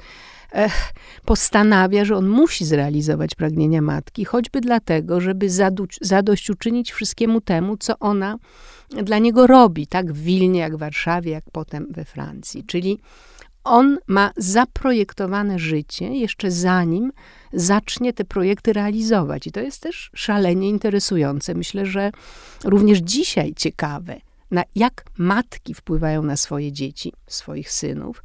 eh, 0.53 0.93
postanawia, 1.25 2.05
że 2.05 2.17
on 2.17 2.29
musi 2.29 2.65
zrealizować 2.65 3.35
pragnienia 3.35 3.83
matki, 3.83 4.25
choćby 4.25 4.61
dlatego, 4.61 5.21
żeby 5.21 5.51
zaduć, 5.51 5.99
zadośćuczynić 6.01 6.93
wszystkiemu 6.93 7.41
temu, 7.41 7.77
co 7.77 7.99
ona 7.99 8.37
dla 8.91 9.19
niego 9.19 9.47
robi, 9.47 9.87
tak 9.87 10.13
w 10.13 10.23
Wilnie, 10.23 10.61
jak 10.61 10.77
w 10.77 10.79
Warszawie, 10.79 11.33
jak 11.33 11.45
potem 11.53 11.87
we 11.91 12.05
Francji. 12.05 12.65
Czyli 12.65 12.99
on 13.65 13.99
ma 14.07 14.31
zaprojektowane 14.37 15.59
życie 15.59 16.15
jeszcze 16.15 16.51
zanim 16.51 17.13
zacznie 17.53 18.13
te 18.13 18.25
projekty 18.25 18.73
realizować. 18.73 19.47
I 19.47 19.53
to 19.53 19.61
jest 19.61 19.83
też 19.83 20.11
szalenie 20.15 20.69
interesujące. 20.69 21.55
Myślę, 21.55 21.87
że 21.87 22.11
również 22.65 22.99
dzisiaj 22.99 23.55
ciekawe, 23.55 24.17
na 24.51 24.63
jak 24.75 25.05
matki 25.19 25.75
wpływają 25.75 26.23
na 26.23 26.37
swoje 26.37 26.73
dzieci, 26.73 27.13
swoich 27.27 27.73
synów 27.73 28.23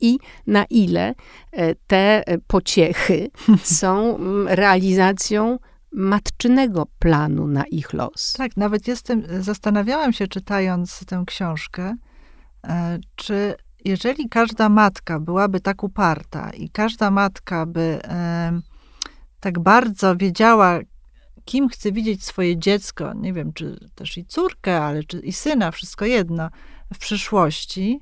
i 0.00 0.18
na 0.46 0.64
ile 0.64 1.14
e, 1.52 1.74
te 1.74 2.26
e, 2.26 2.38
pociechy 2.38 3.30
są 3.80 4.16
mm, 4.16 4.48
realizacją 4.48 5.58
matczynego 5.92 6.86
planu 6.98 7.46
na 7.46 7.64
ich 7.64 7.92
los. 7.92 8.32
Tak, 8.32 8.56
nawet 8.56 8.88
jestem, 8.88 9.22
zastanawiałam 9.40 10.12
się 10.12 10.28
czytając 10.28 11.04
tę 11.06 11.22
książkę, 11.26 11.96
e, 12.66 12.98
czy 13.16 13.54
jeżeli 13.84 14.28
każda 14.28 14.68
matka 14.68 15.20
byłaby 15.20 15.60
tak 15.60 15.82
uparta 15.82 16.50
i 16.50 16.70
każda 16.70 17.10
matka 17.10 17.66
by 17.66 17.98
e, 18.04 18.60
tak 19.40 19.58
bardzo 19.58 20.16
wiedziała, 20.16 20.80
kim 21.44 21.68
chce 21.68 21.92
widzieć 21.92 22.24
swoje 22.24 22.58
dziecko, 22.58 23.14
nie 23.14 23.32
wiem, 23.32 23.52
czy 23.52 23.90
też 23.94 24.18
i 24.18 24.24
córkę, 24.24 24.80
ale 24.80 25.04
czy 25.04 25.20
i 25.20 25.32
syna, 25.32 25.70
wszystko 25.70 26.04
jedno, 26.04 26.50
w 26.94 26.98
przyszłości. 26.98 28.00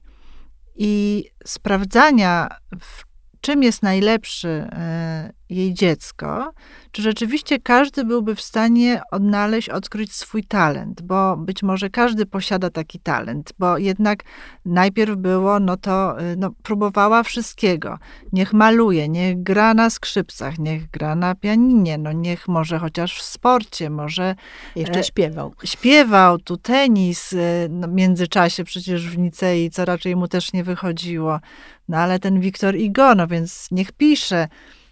I 0.77 1.25
sprawdzania, 1.45 2.49
w 2.81 3.05
czym 3.41 3.63
jest 3.63 3.83
najlepszy 3.83 4.49
e, 4.49 5.33
jej 5.51 5.75
dziecko, 5.75 6.53
czy 6.93 7.03
rzeczywiście 7.03 7.59
każdy 7.59 8.05
byłby 8.05 8.35
w 8.35 8.41
stanie 8.41 9.03
odnaleźć, 9.11 9.69
odkryć 9.69 10.13
swój 10.13 10.45
talent, 10.45 11.03
bo 11.03 11.37
być 11.37 11.63
może 11.63 11.91
każdy 11.91 12.27
posiada 12.27 12.71
taki 12.71 12.99
talent, 12.99 13.53
bo 13.59 13.79
jednak 13.79 14.23
najpierw 14.65 15.17
było, 15.17 15.61
no 15.61 15.77
to 15.77 16.21
y, 16.21 16.37
no, 16.37 16.51
próbowała 16.63 17.23
wszystkiego. 17.23 17.99
Niech 18.33 18.53
maluje, 18.53 19.09
niech 19.09 19.43
gra 19.43 19.75
na 19.75 19.91
skrzypcach, 19.91 20.59
niech 20.59 20.91
gra 20.91 21.15
na 21.15 21.35
pianinie, 21.35 21.99
no 21.99 22.13
niech 22.13 22.49
może 22.49 22.79
chociaż 22.79 23.19
w 23.19 23.23
sporcie, 23.23 23.91
może... 23.91 24.35
Jeszcze 24.77 25.01
e, 25.01 25.05
śpiewał. 25.05 25.53
Śpiewał, 25.65 26.39
tu 26.39 26.57
tenis, 26.57 27.33
y, 27.33 27.69
no, 27.71 27.89
w 27.89 27.93
międzyczasie 27.93 28.65
przecież 28.65 29.09
w 29.09 29.19
Nicei, 29.19 29.71
co 29.71 29.85
raczej 29.85 30.17
mu 30.17 30.29
też 30.29 30.53
nie 30.53 30.65
wychodziło. 30.65 31.41
No 31.89 31.99
ale 31.99 32.19
ten 32.19 32.41
Wiktor 32.41 32.77
Igo, 32.77 33.15
no 33.15 33.27
więc 33.27 33.69
niech 33.71 33.93
pisze. 33.93 34.49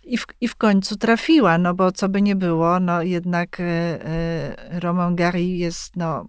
I 0.07 0.19
w, 0.19 0.27
I 0.41 0.49
w 0.49 0.57
końcu 0.57 0.97
trafiła, 0.97 1.59
no 1.59 1.75
bo 1.75 1.93
co 1.93 2.09
by 2.09 2.23
nie 2.23 2.37
było, 2.37 2.81
no 2.81 3.03
jednak 3.03 3.61
y, 3.61 3.63
y, 3.63 4.81
Roman 4.81 5.17
Gary 5.17 5.45
jest, 5.45 5.97
no, 5.97 6.29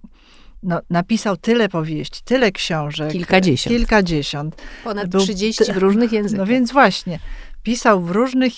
no, 0.63 0.79
napisał 0.89 1.37
tyle 1.37 1.69
powieści, 1.69 2.21
tyle 2.25 2.51
książek. 2.51 3.11
Kilkadziesiąt. 3.11 3.75
Kilkadziesiąt. 3.75 4.55
Ponad 4.83 5.09
Był, 5.09 5.21
30 5.21 5.63
w 5.73 5.77
różnych 5.77 6.11
językach. 6.11 6.47
No 6.47 6.53
więc 6.53 6.71
właśnie. 6.71 7.19
Pisał 7.63 8.01
w, 8.01 8.11
różnych, 8.11 8.53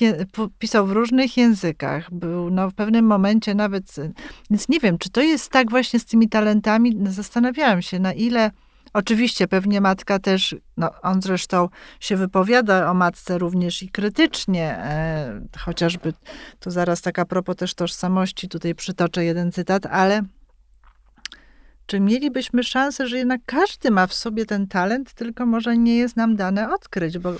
pisał 0.59 0.87
w 0.87 0.91
różnych 0.91 1.37
językach. 1.37 2.13
Był 2.13 2.49
no, 2.49 2.69
w 2.69 2.73
pewnym 2.73 3.05
momencie 3.05 3.55
nawet. 3.55 3.95
Więc 4.49 4.69
nie 4.69 4.79
wiem, 4.79 4.97
czy 4.97 5.09
to 5.09 5.21
jest 5.21 5.51
tak 5.51 5.69
właśnie 5.69 5.99
z 5.99 6.05
tymi 6.05 6.29
talentami. 6.29 6.97
Zastanawiałam 7.05 7.81
się, 7.81 7.99
na 7.99 8.13
ile 8.13 8.51
Oczywiście 8.97 9.47
pewnie 9.47 9.81
matka 9.81 10.19
też, 10.19 10.55
no 10.77 10.91
on 11.01 11.21
zresztą 11.21 11.69
się 11.99 12.15
wypowiada 12.15 12.91
o 12.91 12.93
matce 12.93 13.37
również 13.37 13.83
i 13.83 13.89
krytycznie, 13.89 14.77
e, 14.77 15.41
chociażby 15.59 16.13
tu 16.59 16.71
zaraz 16.71 17.01
taka 17.01 17.25
propos 17.25 17.55
też 17.55 17.73
tożsamości, 17.73 18.49
tutaj 18.49 18.75
przytoczę 18.75 19.25
jeden 19.25 19.51
cytat, 19.51 19.85
ale 19.85 20.21
czy 21.87 21.99
mielibyśmy 21.99 22.63
szansę, 22.63 23.07
że 23.07 23.17
jednak 23.17 23.41
każdy 23.45 23.91
ma 23.91 24.07
w 24.07 24.13
sobie 24.13 24.45
ten 24.45 24.67
talent, 24.67 25.13
tylko 25.13 25.45
może 25.45 25.77
nie 25.77 25.97
jest 25.97 26.17
nam 26.17 26.35
dane 26.35 26.73
odkryć? 26.73 27.17
Bo... 27.17 27.33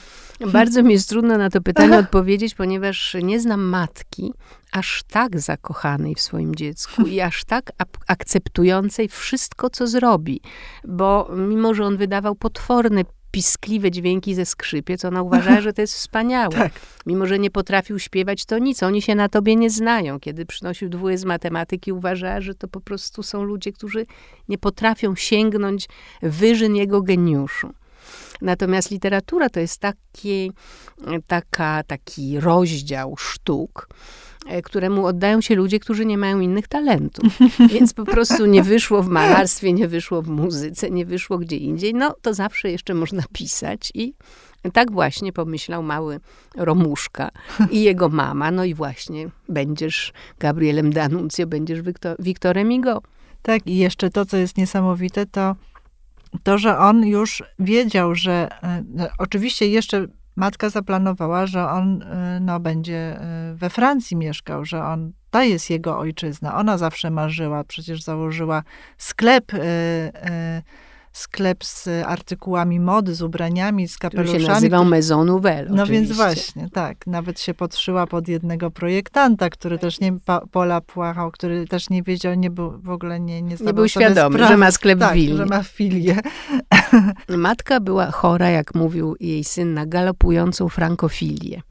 Bardzo 0.53 0.83
mi 0.83 0.93
jest 0.93 1.09
trudno 1.09 1.37
na 1.37 1.49
to 1.49 1.61
pytanie 1.61 1.97
odpowiedzieć, 2.05 2.55
ponieważ 2.55 3.15
nie 3.23 3.39
znam 3.39 3.61
matki 3.61 4.33
aż 4.71 5.03
tak 5.03 5.39
zakochanej 5.39 6.15
w 6.15 6.21
swoim 6.21 6.55
dziecku 6.55 7.01
i 7.01 7.21
aż 7.21 7.43
tak 7.43 7.71
akceptującej 8.07 9.07
wszystko, 9.07 9.69
co 9.69 9.87
zrobi. 9.87 10.41
Bo 10.83 11.31
mimo, 11.35 11.73
że 11.73 11.85
on 11.85 11.97
wydawał 11.97 12.35
potworny 12.35 13.05
piskliwe 13.31 13.91
dźwięki 13.91 14.35
ze 14.35 14.45
skrzypiec, 14.45 15.05
ona 15.05 15.21
uważała, 15.21 15.61
że 15.67 15.73
to 15.73 15.81
jest 15.81 15.93
wspaniałe. 15.93 16.55
tak. 16.55 16.71
Mimo, 17.05 17.25
że 17.25 17.39
nie 17.39 17.51
potrafił 17.51 17.99
śpiewać, 17.99 18.45
to 18.45 18.59
nic, 18.59 18.83
oni 18.83 19.01
się 19.01 19.15
na 19.15 19.29
tobie 19.29 19.55
nie 19.55 19.69
znają. 19.69 20.19
Kiedy 20.19 20.45
przynosił 20.45 20.89
dwóje 20.89 21.17
z 21.17 21.25
matematyki, 21.25 21.91
uważała, 21.91 22.41
że 22.41 22.55
to 22.55 22.67
po 22.67 22.81
prostu 22.81 23.23
są 23.23 23.43
ludzie, 23.43 23.71
którzy 23.71 24.05
nie 24.49 24.57
potrafią 24.57 25.15
sięgnąć 25.15 25.87
wyżyn 26.21 26.75
jego 26.75 27.01
geniuszu. 27.01 27.73
Natomiast 28.41 28.91
literatura 28.91 29.49
to 29.49 29.59
jest 29.59 29.79
taki, 29.79 30.51
taka, 31.27 31.83
taki 31.83 32.39
rozdział 32.39 33.17
sztuk, 33.17 33.89
któremu 34.63 35.05
oddają 35.05 35.41
się 35.41 35.55
ludzie, 35.55 35.79
którzy 35.79 36.05
nie 36.05 36.17
mają 36.17 36.39
innych 36.39 36.67
talentów. 36.67 37.33
Więc 37.73 37.93
po 37.93 38.05
prostu 38.05 38.45
nie 38.45 38.63
wyszło 38.63 39.03
w 39.03 39.07
malarstwie, 39.07 39.73
nie 39.73 39.87
wyszło 39.87 40.21
w 40.21 40.27
muzyce, 40.27 40.89
nie 40.89 41.05
wyszło 41.05 41.37
gdzie 41.37 41.57
indziej. 41.57 41.93
No 41.93 42.15
to 42.21 42.33
zawsze 42.33 42.71
jeszcze 42.71 42.93
można 42.93 43.23
pisać 43.33 43.91
i 43.93 44.13
tak 44.73 44.91
właśnie 44.91 45.33
pomyślał 45.33 45.83
mały 45.83 46.19
Romuszka 46.55 47.29
i 47.71 47.81
jego 47.81 48.09
mama. 48.09 48.51
No 48.51 48.63
i 48.63 48.73
właśnie 48.73 49.29
będziesz 49.49 50.13
Gabrielem 50.39 50.91
D'Annunzio, 50.91 51.45
będziesz 51.45 51.81
Wiktor, 51.81 52.15
Wiktorem 52.19 52.71
Igo. 52.71 53.01
Tak, 53.41 53.67
i 53.67 53.77
jeszcze 53.77 54.09
to, 54.09 54.25
co 54.25 54.37
jest 54.37 54.57
niesamowite, 54.57 55.25
to 55.25 55.55
to, 56.43 56.57
że 56.57 56.77
on 56.77 57.05
już 57.05 57.43
wiedział, 57.59 58.15
że 58.15 58.49
e, 58.63 58.83
no, 58.93 59.07
oczywiście 59.17 59.67
jeszcze 59.67 60.07
matka 60.37 60.69
zaplanowała, 60.69 61.45
że 61.45 61.69
on 61.69 62.01
y, 62.01 62.39
no, 62.41 62.59
będzie 62.59 63.19
y, 63.51 63.55
we 63.55 63.69
Francji 63.69 64.17
mieszkał, 64.17 64.65
że 64.65 64.83
on 64.83 65.11
to 65.31 65.41
jest 65.41 65.69
jego 65.69 65.99
ojczyzna. 65.99 66.55
Ona 66.55 66.77
zawsze 66.77 67.11
marzyła, 67.11 67.63
przecież 67.63 68.03
założyła 68.03 68.63
sklep 68.97 69.53
y, 69.53 69.59
sklep 71.17 71.63
z 71.63 71.87
artykułami 72.05 72.79
mody, 72.79 73.15
z 73.15 73.21
ubraniami, 73.21 73.87
z 73.87 73.97
kapeluszami. 73.97 74.37
Który 74.37 74.47
się 74.47 74.53
nazywał 74.53 74.85
Maison 74.85 75.27
Nouvelle. 75.27 75.69
No 75.69 75.85
więc 75.85 76.11
właśnie, 76.11 76.69
tak. 76.69 77.07
Nawet 77.07 77.39
się 77.39 77.53
podszyła 77.53 78.07
pod 78.07 78.27
jednego 78.27 78.71
projektanta, 78.71 79.49
który 79.49 79.79
też 79.79 79.99
nie, 79.99 80.13
Pola 80.51 80.81
Płachał, 80.81 81.31
który 81.31 81.67
też 81.67 81.89
nie 81.89 82.03
wiedział, 82.03 82.33
nie 82.33 82.49
był 82.49 82.79
w 82.81 82.89
ogóle 82.89 83.19
nie 83.19 83.41
Nie, 83.41 83.55
nie 83.65 83.73
był 83.73 83.87
świadomy, 83.87 84.35
sprawy, 84.35 84.53
że 84.53 84.57
ma 84.57 84.71
sklep 84.71 84.99
tak, 84.99 85.11
w 85.11 85.15
Wilnie. 85.15 85.37
że 85.37 85.45
ma 85.45 85.63
filię. 85.63 86.17
Matka 87.29 87.79
była 87.79 88.11
chora, 88.11 88.49
jak 88.49 88.75
mówił 88.75 89.15
jej 89.19 89.43
syn, 89.43 89.73
na 89.73 89.85
galopującą 89.85 90.69
frankofilię. 90.69 91.61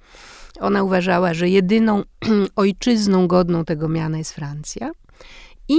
Ona 0.60 0.82
uważała, 0.82 1.34
że 1.34 1.48
jedyną 1.48 2.02
ojczyzną 2.56 3.26
godną 3.26 3.64
tego 3.64 3.88
miana 3.88 4.18
jest 4.18 4.32
Francja. 4.32 4.90
I 5.68 5.76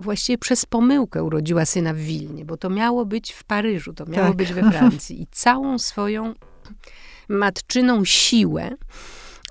właściwie 0.00 0.38
przez 0.38 0.66
pomyłkę 0.66 1.22
urodziła 1.22 1.66
syna 1.66 1.94
w 1.94 1.98
Wilnie, 1.98 2.44
bo 2.44 2.56
to 2.56 2.70
miało 2.70 3.06
być 3.06 3.32
w 3.32 3.44
Paryżu, 3.44 3.92
to 3.92 4.06
miało 4.06 4.28
tak. 4.28 4.36
być 4.36 4.52
we 4.52 4.70
Francji. 4.70 5.22
I 5.22 5.26
całą 5.30 5.78
swoją 5.78 6.34
matczyną 7.28 8.04
siłę 8.04 8.70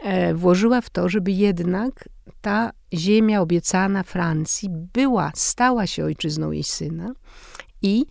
e, 0.03 0.33
włożyła 0.33 0.81
w 0.81 0.89
to, 0.89 1.09
żeby 1.09 1.31
jednak 1.31 2.09
ta 2.41 2.71
ziemia 2.93 3.41
obiecana 3.41 4.03
Francji 4.03 4.69
była, 4.93 5.31
stała 5.35 5.87
się 5.87 6.05
ojczyzną 6.05 6.51
jej 6.51 6.63
syna 6.63 7.13
i 7.81 8.05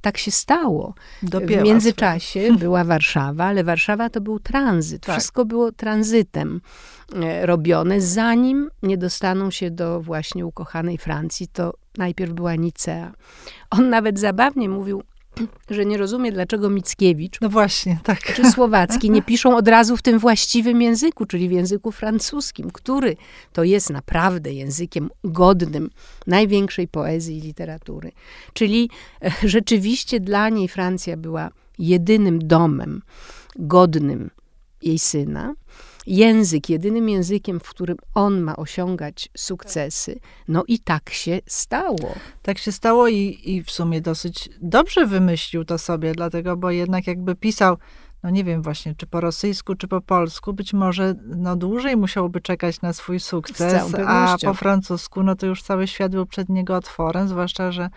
tak 0.00 0.18
się 0.18 0.30
stało. 0.30 0.94
Dopiero. 1.22 1.62
W 1.62 1.64
międzyczasie 1.64 2.56
była 2.58 2.84
Warszawa, 2.84 3.44
ale 3.44 3.64
Warszawa 3.64 4.10
to 4.10 4.20
był 4.20 4.40
tranzyt. 4.40 5.02
Tak. 5.06 5.14
Wszystko 5.16 5.44
było 5.44 5.72
tranzytem 5.72 6.60
e, 7.22 7.46
robione, 7.46 8.00
zanim 8.00 8.70
nie 8.82 8.98
dostaną 8.98 9.50
się 9.50 9.70
do 9.70 10.00
właśnie 10.00 10.46
ukochanej 10.46 10.98
Francji. 10.98 11.48
To 11.48 11.74
najpierw 11.98 12.32
była 12.32 12.54
Nicea. 12.54 13.12
On 13.70 13.90
nawet 13.90 14.18
zabawnie 14.18 14.68
mówił, 14.68 15.02
że 15.70 15.84
nie 15.84 15.98
rozumie, 15.98 16.32
dlaczego 16.32 16.70
Mickiewicz 16.70 17.40
no 17.40 17.48
właśnie, 17.48 17.98
tak. 18.02 18.34
czy 18.34 18.50
Słowacki 18.50 19.10
nie 19.10 19.22
piszą 19.22 19.56
od 19.56 19.68
razu 19.68 19.96
w 19.96 20.02
tym 20.02 20.18
właściwym 20.18 20.82
języku, 20.82 21.26
czyli 21.26 21.48
w 21.48 21.52
języku 21.52 21.92
francuskim, 21.92 22.70
który 22.70 23.16
to 23.52 23.64
jest 23.64 23.90
naprawdę 23.90 24.52
językiem 24.52 25.10
godnym 25.24 25.90
największej 26.26 26.88
poezji 26.88 27.38
i 27.38 27.40
literatury. 27.40 28.12
Czyli 28.52 28.90
e, 29.22 29.32
rzeczywiście 29.44 30.20
dla 30.20 30.48
niej 30.48 30.68
Francja 30.68 31.16
była 31.16 31.50
jedynym 31.78 32.48
domem 32.48 33.02
godnym 33.56 34.30
jej 34.82 34.98
syna, 34.98 35.54
język 36.06 36.70
jedynym 36.70 37.08
językiem, 37.08 37.60
w 37.60 37.68
którym 37.68 37.96
on 38.14 38.40
ma 38.40 38.56
osiągać 38.56 39.28
sukcesy. 39.36 40.20
No 40.48 40.64
i 40.68 40.78
tak 40.78 41.10
się 41.10 41.40
stało. 41.46 42.14
Tak 42.42 42.58
się 42.58 42.72
stało 42.72 43.08
i, 43.08 43.40
i 43.44 43.62
w 43.62 43.70
sumie 43.70 44.00
dosyć 44.00 44.48
dobrze 44.62 45.06
wymyślił 45.06 45.64
to 45.64 45.78
sobie, 45.78 46.12
dlatego, 46.12 46.56
bo 46.56 46.70
jednak 46.70 47.06
jakby 47.06 47.34
pisał 47.34 47.76
no 48.24 48.30
nie 48.30 48.44
wiem 48.44 48.62
właśnie, 48.62 48.94
czy 48.94 49.06
po 49.06 49.20
rosyjsku, 49.20 49.74
czy 49.74 49.88
po 49.88 50.00
polsku, 50.00 50.52
być 50.52 50.72
może 50.72 51.14
no 51.24 51.56
dłużej 51.56 51.96
musiałby 51.96 52.40
czekać 52.40 52.80
na 52.82 52.92
swój 52.92 53.20
sukces, 53.20 53.94
a 54.06 54.36
po 54.44 54.54
francusku, 54.54 55.22
no 55.22 55.34
to 55.34 55.46
już 55.46 55.62
cały 55.62 55.86
świat 55.86 56.12
był 56.12 56.26
przed 56.26 56.48
niego 56.48 56.76
otworem, 56.76 57.28
zwłaszcza, 57.28 57.72
że, 57.72 57.90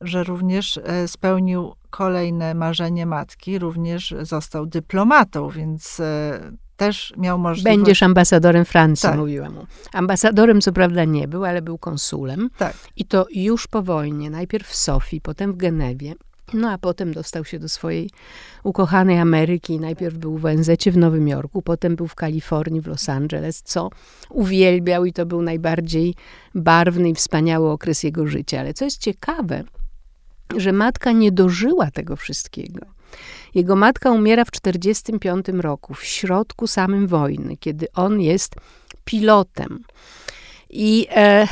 że 0.00 0.24
również 0.24 0.80
e, 0.84 1.08
spełnił 1.08 1.74
kolejne 1.90 2.54
marzenie 2.54 3.06
matki, 3.06 3.58
również 3.58 4.14
został 4.22 4.66
dyplomatą, 4.66 5.50
więc 5.50 6.00
e, 6.00 6.52
też 6.76 7.14
miał 7.16 7.38
możliwość... 7.38 7.76
Będziesz 7.76 8.02
ambasadorem 8.02 8.64
Francji, 8.64 9.08
tak. 9.08 9.18
mówiła 9.18 9.50
mu. 9.50 9.66
Ambasadorem 9.92 10.60
co 10.60 10.72
prawda 10.72 11.04
nie 11.04 11.28
był, 11.28 11.44
ale 11.44 11.62
był 11.62 11.78
konsulem. 11.78 12.50
Tak. 12.58 12.76
I 12.96 13.04
to 13.04 13.26
już 13.34 13.66
po 13.66 13.82
wojnie, 13.82 14.30
najpierw 14.30 14.68
w 14.68 14.76
Sofii, 14.76 15.20
potem 15.20 15.52
w 15.52 15.56
Genewie. 15.56 16.14
No 16.52 16.70
a 16.70 16.78
potem 16.78 17.14
dostał 17.14 17.44
się 17.44 17.58
do 17.58 17.68
swojej 17.68 18.10
ukochanej 18.62 19.18
Ameryki. 19.18 19.80
Najpierw 19.80 20.16
był 20.16 20.38
w 20.38 20.44
ONZ 20.44 20.70
w 20.92 20.96
Nowym 20.96 21.28
Jorku, 21.28 21.62
potem 21.62 21.96
był 21.96 22.08
w 22.08 22.14
Kalifornii, 22.14 22.80
w 22.80 22.86
Los 22.86 23.08
Angeles, 23.08 23.62
co 23.62 23.90
uwielbiał 24.30 25.04
i 25.04 25.12
to 25.12 25.26
był 25.26 25.42
najbardziej 25.42 26.14
barwny 26.54 27.08
i 27.08 27.14
wspaniały 27.14 27.70
okres 27.70 28.02
jego 28.02 28.26
życia. 28.26 28.60
Ale 28.60 28.74
co 28.74 28.84
jest 28.84 28.98
ciekawe, 28.98 29.64
że 30.56 30.72
matka 30.72 31.12
nie 31.12 31.32
dożyła 31.32 31.90
tego 31.90 32.16
wszystkiego. 32.16 32.93
Jego 33.54 33.76
matka 33.76 34.10
umiera 34.10 34.44
w 34.44 34.50
1945 34.50 35.62
roku, 35.62 35.94
w 35.94 36.04
środku 36.04 36.66
samym 36.66 37.06
wojny, 37.06 37.56
kiedy 37.56 37.86
on 37.92 38.20
jest 38.20 38.54
pilotem. 39.04 39.80
I 40.70 41.06
e, 41.10 41.46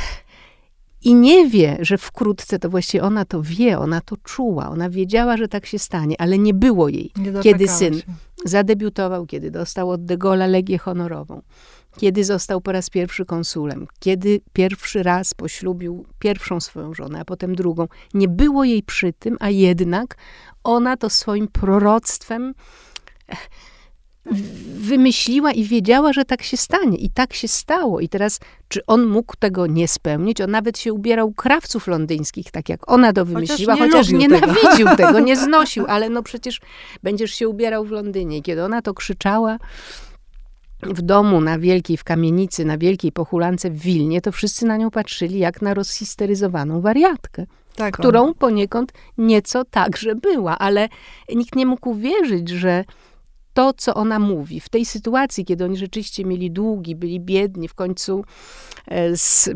i 1.03 1.13
nie 1.15 1.49
wie, 1.49 1.77
że 1.81 1.97
wkrótce 1.97 2.59
to 2.59 2.69
właściwie 2.69 3.03
ona 3.03 3.25
to 3.25 3.41
wie, 3.41 3.79
ona 3.79 4.01
to 4.01 4.17
czuła, 4.17 4.69
ona 4.69 4.89
wiedziała, 4.89 5.37
że 5.37 5.47
tak 5.47 5.65
się 5.65 5.79
stanie, 5.79 6.21
ale 6.21 6.37
nie 6.37 6.53
było 6.53 6.89
jej, 6.89 7.11
nie 7.17 7.41
kiedy 7.41 7.67
syn 7.67 7.93
się. 7.93 8.03
zadebiutował, 8.45 9.25
kiedy 9.25 9.51
dostał 9.51 9.89
od 9.89 10.05
De 10.05 10.17
Gaulle'a 10.17 10.49
Legię 10.49 10.77
Honorową, 10.77 11.41
kiedy 11.97 12.23
został 12.23 12.61
po 12.61 12.71
raz 12.71 12.89
pierwszy 12.89 13.25
konsulem, 13.25 13.87
kiedy 13.99 14.41
pierwszy 14.53 15.03
raz 15.03 15.33
poślubił 15.33 16.05
pierwszą 16.19 16.59
swoją 16.59 16.93
żonę, 16.93 17.19
a 17.19 17.25
potem 17.25 17.55
drugą. 17.55 17.87
Nie 18.13 18.27
było 18.27 18.63
jej 18.63 18.83
przy 18.83 19.13
tym, 19.13 19.37
a 19.39 19.49
jednak 19.49 20.15
ona 20.63 20.97
to 20.97 21.09
swoim 21.09 21.47
proroctwem 21.47 22.53
wymyśliła 24.75 25.51
i 25.51 25.63
wiedziała, 25.63 26.13
że 26.13 26.25
tak 26.25 26.43
się 26.43 26.57
stanie. 26.57 26.97
I 26.97 27.09
tak 27.09 27.33
się 27.33 27.47
stało. 27.47 27.99
I 27.99 28.09
teraz, 28.09 28.39
czy 28.67 28.85
on 28.85 29.05
mógł 29.05 29.33
tego 29.39 29.67
nie 29.67 29.87
spełnić? 29.87 30.41
On 30.41 30.51
nawet 30.51 30.79
się 30.79 30.93
ubierał 30.93 31.31
krawców 31.31 31.87
londyńskich, 31.87 32.51
tak 32.51 32.69
jak 32.69 32.91
ona 32.91 33.13
to 33.13 33.25
wymyśliła, 33.25 33.73
chociaż, 33.73 33.91
chociaż 33.91 34.09
nienawidził 34.09 34.87
tego. 34.87 34.95
tego, 34.95 35.19
nie 35.29 35.35
znosił, 35.35 35.85
ale 35.87 36.09
no 36.09 36.23
przecież 36.23 36.61
będziesz 37.03 37.31
się 37.31 37.49
ubierał 37.49 37.85
w 37.85 37.91
Londynie. 37.91 38.37
I 38.37 38.41
kiedy 38.41 38.63
ona 38.63 38.81
to 38.81 38.93
krzyczała, 38.93 39.57
w 40.87 41.01
domu 41.01 41.41
na 41.41 41.59
wielkiej, 41.59 41.97
w 41.97 42.03
kamienicy, 42.03 42.65
na 42.65 42.77
wielkiej 42.77 43.11
pochulance 43.11 43.69
w 43.69 43.77
Wilnie, 43.77 44.21
to 44.21 44.31
wszyscy 44.31 44.65
na 44.65 44.77
nią 44.77 44.91
patrzyli 44.91 45.39
jak 45.39 45.61
na 45.61 45.73
rozhisteryzowaną 45.73 46.81
wariatkę. 46.81 47.45
Tak, 47.75 47.93
którą 47.93 48.23
on. 48.23 48.33
poniekąd 48.33 48.93
nieco 49.17 49.65
także 49.65 50.15
była, 50.15 50.59
ale 50.59 50.89
nikt 51.35 51.55
nie 51.55 51.65
mógł 51.65 51.89
uwierzyć, 51.89 52.49
że 52.49 52.83
to, 53.53 53.73
co 53.73 53.93
ona 53.93 54.19
mówi. 54.19 54.59
W 54.59 54.69
tej 54.69 54.85
sytuacji, 54.85 55.45
kiedy 55.45 55.65
oni 55.65 55.77
rzeczywiście 55.77 56.25
mieli 56.25 56.51
długi, 56.51 56.95
byli 56.95 57.19
biedni, 57.19 57.67
w 57.67 57.73
końcu 57.73 58.25
e, 58.87 59.17
z, 59.17 59.49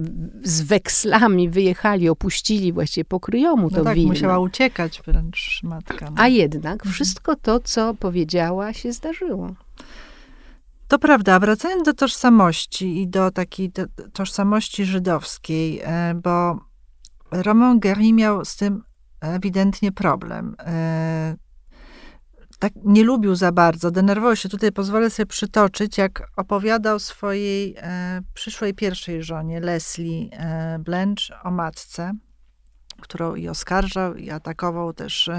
z 0.43 0.62
wekslami 0.62 1.49
wyjechali, 1.49 2.10
opuścili 2.10 2.73
właściwie 2.73 3.06
pokryjomu 3.06 3.69
to 3.69 3.78
no 3.78 3.84
tak, 3.84 3.95
Wilno. 3.95 4.10
musiała 4.10 4.39
uciekać 4.39 5.02
wręcz 5.06 5.60
matka. 5.63 6.10
No. 6.10 6.15
A 6.21 6.28
jednak 6.28 6.73
mhm. 6.73 6.93
wszystko 6.93 7.36
to, 7.36 7.60
co 7.60 7.93
powiedziała, 7.93 8.73
się 8.73 8.91
zdarzyło. 8.93 9.56
To 10.88 11.00
prawda, 11.00 11.39
wracając 11.39 11.84
do 11.84 11.93
tożsamości 11.93 13.02
i 13.02 13.08
do 13.08 13.32
takiej 13.32 13.69
do 13.69 13.86
tożsamości 14.13 14.86
żydowskiej, 14.86 15.82
e, 15.84 16.13
bo 16.23 16.60
Romain 17.32 17.80
Gary 17.80 18.13
miał 18.13 18.45
z 18.45 18.56
tym 18.56 18.84
ewidentnie 19.21 19.91
problem. 19.91 20.56
E, 20.60 21.36
tak 22.60 22.73
nie 22.86 23.04
lubił 23.04 23.36
za 23.36 23.52
bardzo, 23.52 23.91
denerwował 23.91 24.36
się. 24.36 24.50
Tutaj 24.50 24.71
pozwolę 24.71 25.10
sobie 25.10 25.26
przytoczyć, 25.26 25.97
jak 25.97 26.28
opowiadał 26.36 27.00
swojej 27.00 27.76
e, 27.78 28.21
przyszłej 28.34 28.73
pierwszej 28.73 29.23
żonie, 29.23 29.60
Leslie 29.60 30.30
Blanche, 30.80 31.41
o 31.43 31.52
matce, 31.52 32.12
którą 33.02 33.36
i 33.36 33.50
oskarżał, 33.50 34.15
i 34.15 34.30
atakował 34.30 34.93
też 34.93 35.30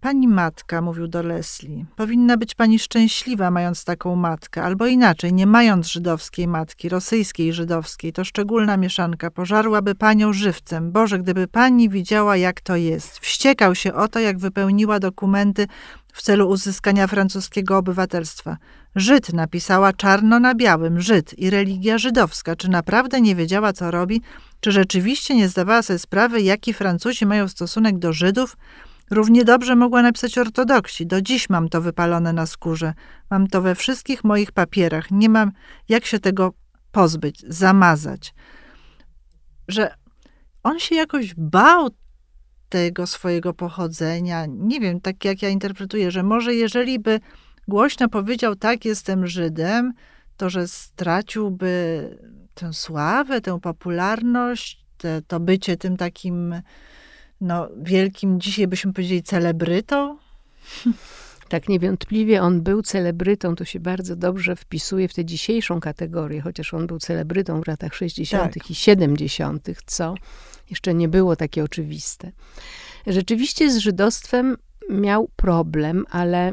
pani 0.00 0.28
matka, 0.28 0.82
mówił 0.82 1.08
do 1.08 1.22
Leslie, 1.22 1.84
powinna 1.96 2.36
być 2.36 2.54
pani 2.54 2.78
szczęśliwa, 2.78 3.50
mając 3.50 3.84
taką 3.84 4.16
matkę, 4.16 4.62
albo 4.62 4.86
inaczej, 4.86 5.32
nie 5.32 5.46
mając 5.46 5.86
żydowskiej 5.86 6.48
matki, 6.48 6.88
rosyjskiej 6.88 7.52
żydowskiej, 7.52 8.12
to 8.12 8.24
szczególna 8.24 8.76
mieszanka, 8.76 9.30
pożarłaby 9.30 9.94
panią 9.94 10.32
żywcem. 10.32 10.92
Boże, 10.92 11.18
gdyby 11.18 11.48
pani 11.48 11.88
widziała, 11.88 12.36
jak 12.36 12.60
to 12.60 12.76
jest. 12.76 13.18
Wściekał 13.18 13.74
się 13.74 13.94
o 13.94 14.08
to, 14.08 14.20
jak 14.20 14.38
wypełniła 14.38 15.00
dokumenty 15.00 15.66
w 16.12 16.22
celu 16.22 16.48
uzyskania 16.48 17.06
francuskiego 17.06 17.78
obywatelstwa. 17.78 18.56
Żyd 18.94 19.32
napisała 19.32 19.92
czarno 19.92 20.40
na 20.40 20.54
białym, 20.54 21.00
Żyd 21.00 21.38
i 21.38 21.50
religia 21.50 21.98
żydowska. 21.98 22.56
Czy 22.56 22.70
naprawdę 22.70 23.20
nie 23.20 23.34
wiedziała, 23.34 23.72
co 23.72 23.90
robi? 23.90 24.22
Czy 24.60 24.72
rzeczywiście 24.72 25.34
nie 25.34 25.48
zdawała 25.48 25.82
sobie 25.82 25.98
sprawy, 25.98 26.40
jaki 26.40 26.74
Francuzi 26.74 27.26
mają 27.26 27.48
stosunek 27.48 27.98
do 27.98 28.12
Żydów? 28.12 28.56
Równie 29.10 29.44
dobrze 29.44 29.76
mogła 29.76 30.02
napisać 30.02 30.38
ortodoksi. 30.38 31.06
Do 31.06 31.22
dziś 31.22 31.50
mam 31.50 31.68
to 31.68 31.80
wypalone 31.80 32.32
na 32.32 32.46
skórze. 32.46 32.94
Mam 33.30 33.46
to 33.46 33.62
we 33.62 33.74
wszystkich 33.74 34.24
moich 34.24 34.52
papierach. 34.52 35.10
Nie 35.10 35.28
mam 35.28 35.52
jak 35.88 36.06
się 36.06 36.18
tego 36.18 36.54
pozbyć, 36.92 37.44
zamazać. 37.48 38.34
Że 39.68 39.94
on 40.62 40.78
się 40.78 40.94
jakoś 40.94 41.34
bał 41.34 41.88
tego 42.68 43.06
swojego 43.06 43.54
pochodzenia. 43.54 44.46
Nie 44.48 44.80
wiem, 44.80 45.00
tak 45.00 45.24
jak 45.24 45.42
ja 45.42 45.48
interpretuję, 45.48 46.10
że 46.10 46.22
może 46.22 46.54
jeżeli 46.54 46.98
by 46.98 47.20
głośno 47.68 48.08
powiedział, 48.08 48.56
tak, 48.56 48.84
jestem 48.84 49.26
Żydem, 49.26 49.92
to 50.36 50.50
że 50.50 50.68
straciłby 50.68 52.10
tę 52.54 52.72
sławę, 52.72 53.40
tę 53.40 53.60
popularność, 53.60 54.84
te, 54.98 55.22
to 55.22 55.40
bycie 55.40 55.76
tym 55.76 55.96
takim 55.96 56.54
no, 57.40 57.68
wielkim, 57.82 58.40
dzisiaj 58.40 58.66
byśmy 58.66 58.92
powiedzieli, 58.92 59.22
celebrytą? 59.22 60.18
Tak, 61.48 61.68
niewątpliwie 61.68 62.42
on 62.42 62.62
był 62.62 62.82
celebrytą, 62.82 63.54
to 63.54 63.64
się 63.64 63.80
bardzo 63.80 64.16
dobrze 64.16 64.56
wpisuje 64.56 65.08
w 65.08 65.14
tę 65.14 65.24
dzisiejszą 65.24 65.80
kategorię, 65.80 66.40
chociaż 66.40 66.74
on 66.74 66.86
był 66.86 66.98
celebrytą 66.98 67.62
w 67.62 67.66
latach 67.66 67.94
60. 67.94 68.54
Tak. 68.54 68.70
i 68.70 68.74
70., 68.74 69.68
co 69.86 70.14
jeszcze 70.70 70.94
nie 70.94 71.08
było 71.08 71.36
takie 71.36 71.64
oczywiste. 71.64 72.32
Rzeczywiście 73.06 73.70
z 73.70 73.76
żydostwem 73.76 74.56
miał 74.90 75.28
problem, 75.36 76.04
ale 76.10 76.52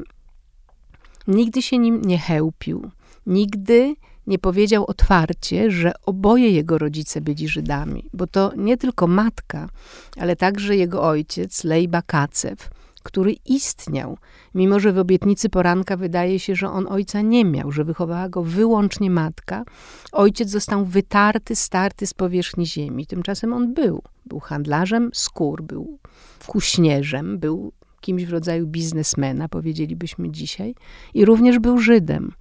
nigdy 1.28 1.62
się 1.62 1.78
nim 1.78 2.02
nie 2.02 2.20
chełpił. 2.20 2.92
Nigdy 3.26 3.96
nie 4.28 4.40
powiedział 4.40 4.86
otwarcie, 4.88 5.72
że 5.72 5.94
oboje 6.06 6.50
jego 6.50 6.78
rodzice 6.78 7.22
byli 7.22 7.48
Żydami, 7.48 8.10
bo 8.14 8.28
to 8.28 8.52
nie 8.58 8.78
tylko 8.78 9.08
matka, 9.08 9.70
ale 10.18 10.36
także 10.36 10.76
jego 10.76 11.04
ojciec, 11.04 11.64
Lejba 11.64 12.02
Kacew, 12.02 12.70
który 13.04 13.36
istniał, 13.46 14.18
mimo 14.56 14.80
że 14.80 14.94
w 14.94 14.98
obietnicy 14.98 15.50
poranka 15.50 15.98
wydaje 15.98 16.40
się, 16.40 16.56
że 16.56 16.70
on 16.70 16.88
ojca 16.88 17.22
nie 17.22 17.46
miał, 17.46 17.72
że 17.72 17.84
wychowała 17.84 18.30
go 18.30 18.44
wyłącznie 18.44 19.10
matka. 19.10 19.64
Ojciec 20.12 20.50
został 20.50 20.86
wytarty, 20.86 21.56
starty 21.56 22.08
z 22.08 22.14
powierzchni 22.14 22.68
ziemi. 22.68 23.08
Tymczasem 23.08 23.54
on 23.54 23.74
był. 23.74 24.02
Był 24.26 24.40
handlarzem 24.40 25.10
skór, 25.14 25.64
był 25.64 26.00
kuśnierzem, 26.48 27.40
był 27.40 27.72
kimś 28.02 28.26
w 28.26 28.32
rodzaju 28.32 28.68
biznesmena, 28.68 29.50
powiedzielibyśmy 29.50 30.32
dzisiaj, 30.32 30.76
i 31.14 31.26
również 31.26 31.60
był 31.60 31.78
Żydem. 31.78 32.32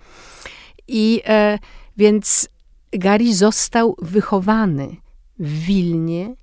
I 0.88 1.22
e, 1.26 1.58
więc 1.96 2.48
Gary 2.92 3.34
został 3.34 3.96
wychowany 4.02 4.96
w 5.38 5.58
Wilnie 5.58 6.34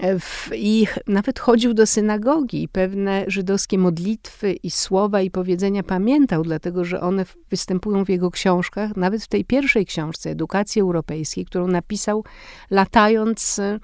e, 0.00 0.18
w, 0.18 0.50
i 0.54 0.86
nawet 1.06 1.38
chodził 1.38 1.74
do 1.74 1.86
synagogi. 1.86 2.62
I 2.62 2.68
pewne 2.68 3.24
żydowskie 3.26 3.78
modlitwy 3.78 4.52
i 4.52 4.70
słowa 4.70 5.20
i 5.20 5.30
powiedzenia 5.30 5.82
pamiętał, 5.82 6.42
dlatego 6.42 6.84
że 6.84 7.00
one 7.00 7.24
występują 7.50 8.04
w 8.04 8.08
jego 8.08 8.30
książkach, 8.30 8.96
nawet 8.96 9.22
w 9.22 9.28
tej 9.28 9.44
pierwszej 9.44 9.86
książce 9.86 10.30
Edukacji 10.30 10.82
Europejskiej, 10.82 11.44
którą 11.44 11.68
napisał 11.68 12.24
latając 12.70 13.58
e, 13.58 13.78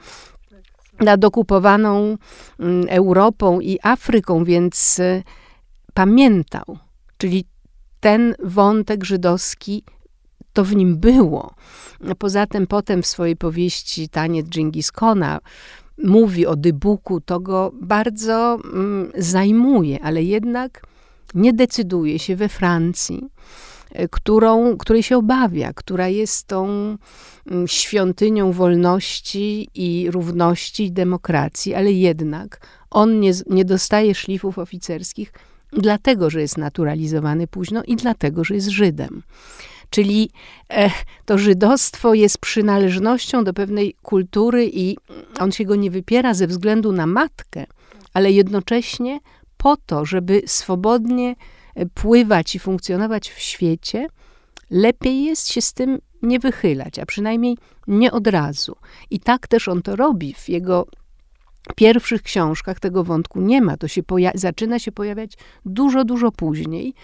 nad 1.01 1.25
okupowaną 1.25 2.17
Europą 2.89 3.61
i 3.61 3.79
Afryką, 3.83 4.45
więc 4.45 5.01
e, 5.01 5.23
pamiętał. 5.95 6.79
Czyli 7.17 7.45
ten 8.03 8.35
wątek 8.43 9.05
żydowski 9.05 9.85
to 10.53 10.65
w 10.65 10.77
nim 10.77 10.97
było. 10.97 11.55
Poza 12.19 12.47
tym 12.47 12.67
potem 12.67 13.03
w 13.03 13.07
swojej 13.07 13.37
powieści 13.37 14.09
Taniec 14.09 14.47
Dżingis 14.47 14.93
Kona 14.93 15.41
mówi 16.05 16.47
o 16.47 16.57
Dybuku, 16.57 17.21
to 17.21 17.41
go 17.41 17.73
bardzo 17.75 18.59
mm, 18.65 19.12
zajmuje, 19.19 20.03
ale 20.03 20.23
jednak 20.23 20.83
nie 21.35 21.53
decyduje 21.53 22.19
się 22.19 22.37
we 22.37 22.49
Francji, 22.49 23.29
e, 23.91 24.09
którą, 24.09 24.77
której 24.77 25.03
się 25.03 25.17
obawia, 25.17 25.73
która 25.73 26.09
jest 26.09 26.47
tą 26.47 26.67
mm, 26.67 27.69
świątynią 27.69 28.53
wolności 28.53 29.69
i 29.75 30.11
równości 30.11 30.85
i 30.85 30.93
demokracji, 30.93 31.75
ale 31.75 31.93
jednak 31.93 32.61
on 32.91 33.21
nie, 33.21 33.33
nie 33.51 33.65
dostaje 33.65 34.15
szlifów 34.15 34.59
oficerskich, 34.59 35.33
dlatego, 35.73 36.31
że 36.31 36.41
jest 36.41 36.59
naturalizowany 36.59 37.47
późno 37.47 37.83
i 37.87 37.97
dlatego, 37.97 38.45
że 38.45 38.55
jest 38.55 38.69
Żydem. 38.69 39.23
Czyli 39.91 40.31
e, 40.71 40.91
to 41.25 41.39
żydostwo 41.39 42.15
jest 42.15 42.39
przynależnością 42.39 43.45
do 43.45 43.55
pewnej 43.55 43.95
kultury 44.03 44.71
i 44.73 44.97
on 45.41 45.53
się 45.53 45.65
go 45.65 45.77
nie 45.77 45.91
wypiera 45.91 46.35
ze 46.35 46.47
względu 46.47 46.93
na 46.93 47.07
matkę, 47.07 47.67
ale 48.15 48.33
jednocześnie 48.33 49.21
po 49.57 49.77
to, 49.77 50.05
żeby 50.05 50.43
swobodnie 50.47 51.35
e, 51.75 51.87
pływać 51.87 52.55
i 52.55 52.59
funkcjonować 52.59 53.31
w 53.31 53.39
świecie, 53.39 54.07
lepiej 54.71 55.25
jest 55.25 55.53
się 55.53 55.61
z 55.61 55.73
tym 55.73 55.99
nie 56.23 56.39
wychylać, 56.39 56.99
a 56.99 57.07
przynajmniej 57.07 57.59
nie 57.87 58.13
od 58.13 58.27
razu. 58.27 58.77
I 59.11 59.21
tak 59.21 59.49
też 59.49 59.69
on 59.69 59.83
to 59.83 59.97
robi 59.97 60.35
w 60.35 60.49
jego 60.49 60.87
pierwszych 61.77 62.22
książkach 62.22 62.81
tego 62.81 63.05
wątku 63.05 63.40
nie 63.40 63.62
ma. 63.62 63.77
To 63.77 63.88
się 63.88 64.03
zaczyna 64.35 64.79
się 64.79 64.92
pojawiać 64.92 65.33
dużo, 65.64 66.05
dużo 66.05 66.33
później. 66.33 66.94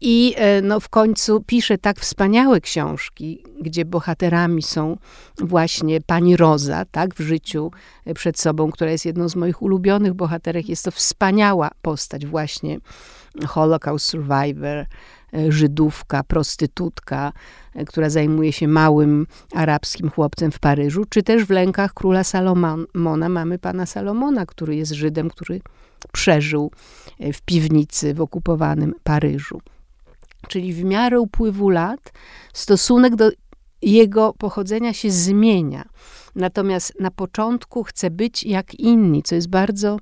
I 0.00 0.34
e, 0.36 0.62
no, 0.62 0.80
w 0.80 0.88
końcu 0.88 1.44
pisze 1.46 1.78
tak 1.78 2.00
wspaniałe 2.00 2.60
książki, 2.60 3.42
gdzie 3.60 3.84
bohaterami 3.84 4.62
są 4.62 4.96
właśnie 5.38 6.00
pani 6.00 6.36
Roza, 6.36 6.84
tak, 6.84 7.14
w 7.14 7.20
życiu 7.20 7.70
e, 8.04 8.14
przed 8.14 8.38
sobą, 8.40 8.70
która 8.70 8.90
jest 8.90 9.06
jedną 9.06 9.28
z 9.28 9.36
moich 9.36 9.62
ulubionych 9.62 10.14
bohaterek. 10.14 10.68
Jest 10.68 10.84
to 10.84 10.90
wspaniała 10.90 11.70
postać, 11.82 12.26
właśnie 12.26 12.78
Holocaust 13.46 14.06
Survivor, 14.06 14.86
Żydówka, 15.48 16.22
prostytutka, 16.22 17.32
która 17.86 18.10
zajmuje 18.10 18.52
się 18.52 18.68
małym 18.68 19.26
arabskim 19.52 20.10
chłopcem 20.10 20.52
w 20.52 20.58
Paryżu, 20.58 21.04
czy 21.08 21.22
też 21.22 21.44
w 21.44 21.50
lękach 21.50 21.94
króla 21.94 22.24
Salomona 22.24 23.28
mamy 23.28 23.58
pana 23.58 23.86
Salomona, 23.86 24.46
który 24.46 24.76
jest 24.76 24.92
Żydem, 24.92 25.30
który 25.30 25.60
przeżył 26.12 26.70
w 27.32 27.42
piwnicy 27.42 28.14
w 28.14 28.20
okupowanym 28.20 28.94
Paryżu. 29.02 29.60
Czyli 30.48 30.72
w 30.72 30.84
miarę 30.84 31.20
upływu 31.20 31.70
lat 31.70 32.12
stosunek 32.52 33.16
do 33.16 33.30
jego 33.82 34.32
pochodzenia 34.32 34.92
się 34.92 35.10
zmienia. 35.10 35.84
Natomiast 36.34 37.00
na 37.00 37.10
początku 37.10 37.84
chce 37.84 38.10
być 38.10 38.44
jak 38.44 38.74
inni, 38.74 39.22
co 39.22 39.34
jest 39.34 39.48
bardzo 39.48 39.98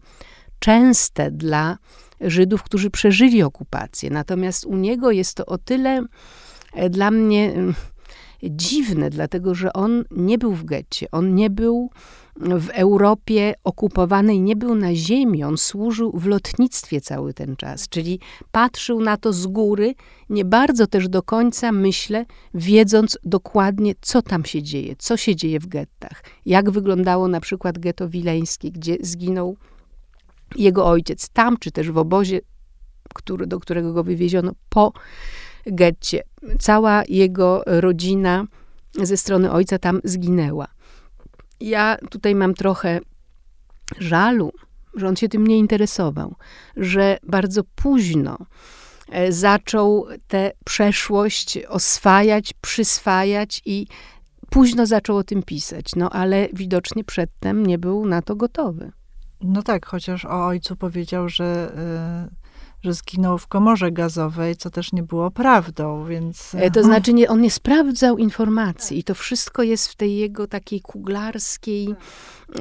częste 0.59 1.31
dla 1.31 1.79
Żydów, 2.23 2.63
którzy 2.63 2.91
przeżyli 2.91 3.43
okupację. 3.43 4.11
Natomiast 4.11 4.65
u 4.65 4.77
niego 4.77 5.11
jest 5.11 5.35
to 5.35 5.47
o 5.47 5.59
tyle 5.59 6.05
e, 6.75 6.91
dla 6.91 7.11
mnie 7.11 7.53
mm, 7.53 7.75
dziwne, 8.43 9.11
dlatego 9.11 9.55
że 9.55 9.73
on 9.73 10.05
nie 10.11 10.39
był 10.39 10.53
w 10.53 10.65
getcie, 10.65 11.11
on 11.11 11.35
nie 11.35 11.51
był 11.51 11.91
w 12.37 12.69
Europie 12.69 13.55
okupowanej, 13.65 14.41
nie 14.41 14.57
był 14.57 14.75
na 14.75 14.95
ziemi, 14.95 15.45
on 15.45 15.59
służył 15.59 16.13
w 16.15 16.27
lotnictwie 16.27 17.01
cały 17.01 17.35
ten 17.35 17.57
czas, 17.57 17.89
czyli 17.89 18.21
patrzył 18.53 19.01
na 19.01 19.17
to 19.17 19.33
z 19.33 19.47
góry, 19.47 19.95
nie 20.29 20.45
bardzo 20.45 20.87
też 20.87 21.09
do 21.09 21.23
końca 21.23 21.73
myślę, 21.73 22.27
wiedząc 22.55 23.19
dokładnie, 23.25 23.95
co 24.01 24.23
tam 24.23 24.45
się 24.45 24.63
dzieje, 24.63 24.95
co 24.99 25.17
się 25.17 25.37
dzieje 25.37 25.61
w 25.61 25.67
gettach, 25.67 26.23
jak 26.47 26.71
wyglądało 26.71 27.29
na 27.29 27.41
przykład 27.41 27.79
getto 27.79 28.09
wileńskie, 28.09 28.71
gdzie 28.71 28.97
zginął 29.01 29.57
jego 30.57 30.87
ojciec, 30.87 31.29
tam 31.29 31.57
czy 31.57 31.71
też 31.71 31.91
w 31.91 31.99
obozie, 31.99 32.41
który, 33.15 33.47
do 33.47 33.61
którego 33.61 33.93
go 33.93 34.05
wywieziono 34.05 34.53
po 34.69 34.93
getcie. 35.67 36.23
Cała 36.59 37.03
jego 37.09 37.63
rodzina 37.67 38.47
ze 39.03 39.17
strony 39.17 39.53
ojca 39.53 39.79
tam 39.79 40.01
zginęła. 40.05 40.67
Ja 41.61 41.97
tutaj 42.11 42.35
mam 42.35 42.55
trochę 42.55 43.01
żalu, 43.99 44.53
że 44.95 45.09
on 45.09 45.17
się 45.17 45.29
tym 45.29 45.47
nie 45.47 45.59
interesował, 45.59 46.35
że 46.77 47.19
bardzo 47.23 47.63
późno 47.75 48.39
e, 49.09 49.33
zaczął 49.33 50.07
tę 50.29 50.53
przeszłość 50.65 51.59
oswajać, 51.69 52.55
przyswajać 52.61 53.63
i 53.65 53.87
późno 54.51 54.87
zaczął 54.87 55.17
o 55.17 55.25
tym 55.25 55.43
pisać. 55.43 55.87
No 55.97 56.11
ale 56.11 56.49
widocznie 56.53 57.05
przedtem 57.05 57.67
nie 57.67 57.79
był 57.79 58.07
na 58.07 58.23
to 58.23 58.37
gotowy. 58.37 58.93
No 59.43 59.63
tak, 59.63 59.87
chociaż 59.87 60.25
o 60.25 60.47
ojcu 60.47 60.77
powiedział, 60.77 61.29
że 61.29 61.73
y, 62.29 62.43
że 62.83 62.93
zginął 62.93 63.39
w 63.39 63.47
komorze 63.47 63.93
gazowej, 63.93 64.57
co 64.57 64.71
też 64.71 64.93
nie 64.93 65.03
było 65.03 65.31
prawdą, 65.31 66.05
więc... 66.05 66.55
E, 66.55 66.71
to 66.71 66.83
znaczy, 66.83 67.13
nie, 67.13 67.29
on 67.29 67.41
nie 67.41 67.51
sprawdzał 67.51 68.19
informacji 68.19 68.99
i 68.99 69.05
to 69.05 69.15
wszystko 69.15 69.63
jest 69.63 69.89
w 69.89 69.97
tej 69.97 70.17
jego 70.17 70.47
takiej 70.47 70.81
kuglarskiej 70.81 71.95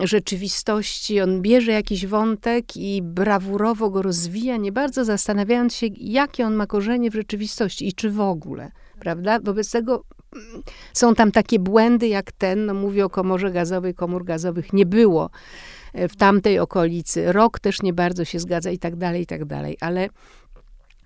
rzeczywistości. 0.03 1.21
On 1.21 1.41
bierze 1.41 1.71
jakiś 1.71 2.05
wątek 2.05 2.77
i 2.77 3.01
brawurowo 3.01 3.89
go 3.89 4.01
rozwija, 4.01 4.57
nie 4.57 4.71
bardzo 4.71 5.05
zastanawiając 5.05 5.75
się, 5.75 5.87
jakie 5.97 6.45
on 6.45 6.53
ma 6.53 6.67
korzenie 6.67 7.11
w 7.11 7.13
rzeczywistości 7.13 7.87
i 7.87 7.93
czy 7.93 8.09
w 8.11 8.21
ogóle, 8.21 8.71
prawda? 8.99 9.39
Wobec 9.39 9.71
tego 9.71 10.03
mm, 10.33 10.63
są 10.93 11.15
tam 11.15 11.31
takie 11.31 11.59
błędy 11.59 12.07
jak 12.07 12.31
ten, 12.31 12.65
no 12.65 12.73
mówię 12.73 13.05
o 13.05 13.09
komorze 13.09 13.51
gazowej, 13.51 13.93
komór 13.93 14.25
gazowych 14.25 14.73
nie 14.73 14.85
było 14.85 15.29
w 15.93 16.15
tamtej 16.15 16.59
okolicy. 16.59 17.31
Rok 17.31 17.59
też 17.59 17.81
nie 17.81 17.93
bardzo 17.93 18.25
się 18.25 18.39
zgadza 18.39 18.71
i 18.71 18.77
tak 18.77 18.95
dalej, 18.95 19.21
i 19.21 19.25
tak 19.25 19.45
dalej. 19.45 19.77
Ale 19.81 20.09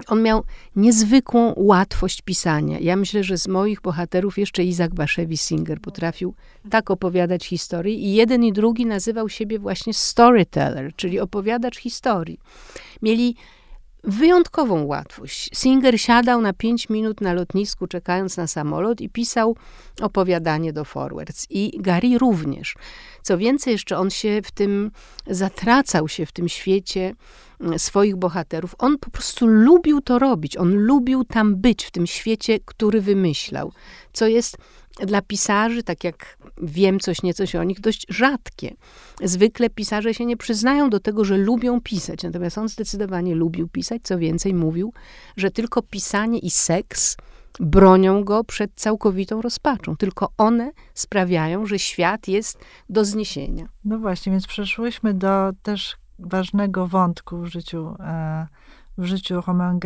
on 0.07 0.23
miał 0.23 0.43
niezwykłą 0.75 1.53
łatwość 1.57 2.21
pisania. 2.21 2.79
Ja 2.79 2.95
myślę, 2.95 3.23
że 3.23 3.37
z 3.37 3.47
moich 3.47 3.81
bohaterów 3.81 4.37
jeszcze 4.37 4.63
Izak 4.63 4.93
Baszewi 4.93 5.37
Singer 5.37 5.81
potrafił 5.81 6.33
tak 6.69 6.91
opowiadać 6.91 7.45
historii 7.45 8.05
i 8.05 8.13
jeden 8.13 8.43
i 8.43 8.53
drugi 8.53 8.85
nazywał 8.85 9.29
siebie 9.29 9.59
właśnie 9.59 9.93
storyteller, 9.93 10.95
czyli 10.95 11.19
opowiadacz 11.19 11.77
historii. 11.77 12.39
Mieli 13.01 13.35
wyjątkową 14.07 14.85
łatwość. 14.85 15.49
Singer 15.53 16.01
siadał 16.01 16.41
na 16.41 16.53
pięć 16.53 16.89
minut 16.89 17.21
na 17.21 17.33
lotnisku, 17.33 17.87
czekając 17.87 18.37
na 18.37 18.47
samolot 18.47 19.01
i 19.01 19.09
pisał 19.09 19.55
opowiadanie 20.01 20.73
do 20.73 20.85
Forwards. 20.85 21.47
I 21.49 21.71
Gary 21.79 22.17
również. 22.17 22.75
Co 23.21 23.37
więcej, 23.37 23.71
jeszcze 23.71 23.97
on 23.97 24.09
się 24.09 24.41
w 24.43 24.51
tym 24.51 24.91
zatracał 25.27 26.07
się 26.07 26.25
w 26.25 26.31
tym 26.31 26.49
świecie 26.49 27.15
mm, 27.61 27.79
swoich 27.79 28.15
bohaterów. 28.15 28.75
On 28.77 28.97
po 28.97 29.09
prostu 29.09 29.47
lubił 29.47 30.01
to 30.01 30.19
robić. 30.19 30.57
On 30.57 30.73
lubił 30.73 31.23
tam 31.23 31.55
być 31.55 31.85
w 31.85 31.91
tym 31.91 32.07
świecie, 32.07 32.59
który 32.65 33.01
wymyślał. 33.01 33.71
Co 34.13 34.27
jest 34.27 34.57
dla 34.99 35.21
pisarzy, 35.21 35.83
tak 35.83 36.03
jak 36.03 36.37
wiem 36.57 36.99
coś 36.99 37.23
nieco 37.23 37.43
o 37.59 37.63
nich, 37.63 37.79
dość 37.79 38.05
rzadkie. 38.09 38.75
Zwykle 39.23 39.69
pisarze 39.69 40.13
się 40.13 40.25
nie 40.25 40.37
przyznają 40.37 40.89
do 40.89 40.99
tego, 40.99 41.25
że 41.25 41.37
lubią 41.37 41.81
pisać, 41.81 42.23
natomiast 42.23 42.57
on 42.57 42.69
zdecydowanie 42.69 43.35
lubił 43.35 43.67
pisać. 43.67 44.01
Co 44.03 44.17
więcej, 44.17 44.53
mówił, 44.53 44.93
że 45.37 45.51
tylko 45.51 45.81
pisanie 45.81 46.39
i 46.39 46.51
seks 46.51 47.17
bronią 47.59 48.23
go 48.23 48.43
przed 48.43 48.71
całkowitą 48.75 49.41
rozpaczą. 49.41 49.97
Tylko 49.97 50.29
one 50.37 50.71
sprawiają, 50.93 51.65
że 51.65 51.79
świat 51.79 52.27
jest 52.27 52.59
do 52.89 53.05
zniesienia. 53.05 53.67
No 53.85 53.99
właśnie, 53.99 54.31
więc 54.31 54.47
przeszłyśmy 54.47 55.13
do 55.13 55.51
też 55.63 55.97
ważnego 56.19 56.87
wątku 56.87 57.37
w 57.37 57.45
życiu. 57.45 57.95
E, 57.99 58.47
w 58.97 59.05
życiu 59.05 59.41
Romain 59.47 59.79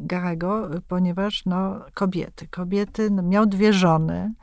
Garego, 0.00 0.70
ponieważ 0.88 1.44
no, 1.46 1.84
kobiety. 1.94 2.48
Kobiety, 2.48 3.10
no, 3.10 3.22
miał 3.22 3.46
dwie 3.46 3.72
żony. 3.72 4.34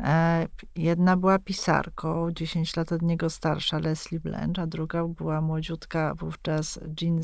E, 0.00 0.46
jedna 0.76 1.16
była 1.16 1.38
pisarką, 1.38 2.30
10 2.32 2.76
lat 2.76 2.92
od 2.92 3.02
niego 3.02 3.30
starsza, 3.30 3.78
Leslie 3.78 4.20
Blanche, 4.20 4.62
a 4.62 4.66
druga 4.66 5.04
była 5.04 5.40
młodziutka 5.40 6.14
wówczas 6.14 6.80
Jean 7.00 7.20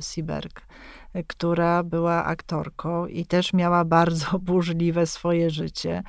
Seberg, 0.00 0.62
która 1.26 1.82
była 1.82 2.24
aktorką 2.24 3.06
i 3.06 3.26
też 3.26 3.52
miała 3.52 3.84
bardzo 3.98 4.38
burzliwe 4.38 5.06
swoje 5.06 5.50
życie. 5.50 6.02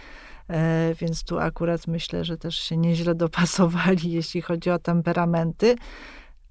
E, 0.49 0.93
więc 0.95 1.23
tu 1.23 1.39
akurat 1.39 1.87
myślę, 1.87 2.25
że 2.25 2.37
też 2.37 2.55
się 2.55 2.77
nieźle 2.77 3.15
dopasowali, 3.15 4.11
jeśli 4.11 4.41
chodzi 4.41 4.69
o 4.69 4.79
temperamenty. 4.79 5.75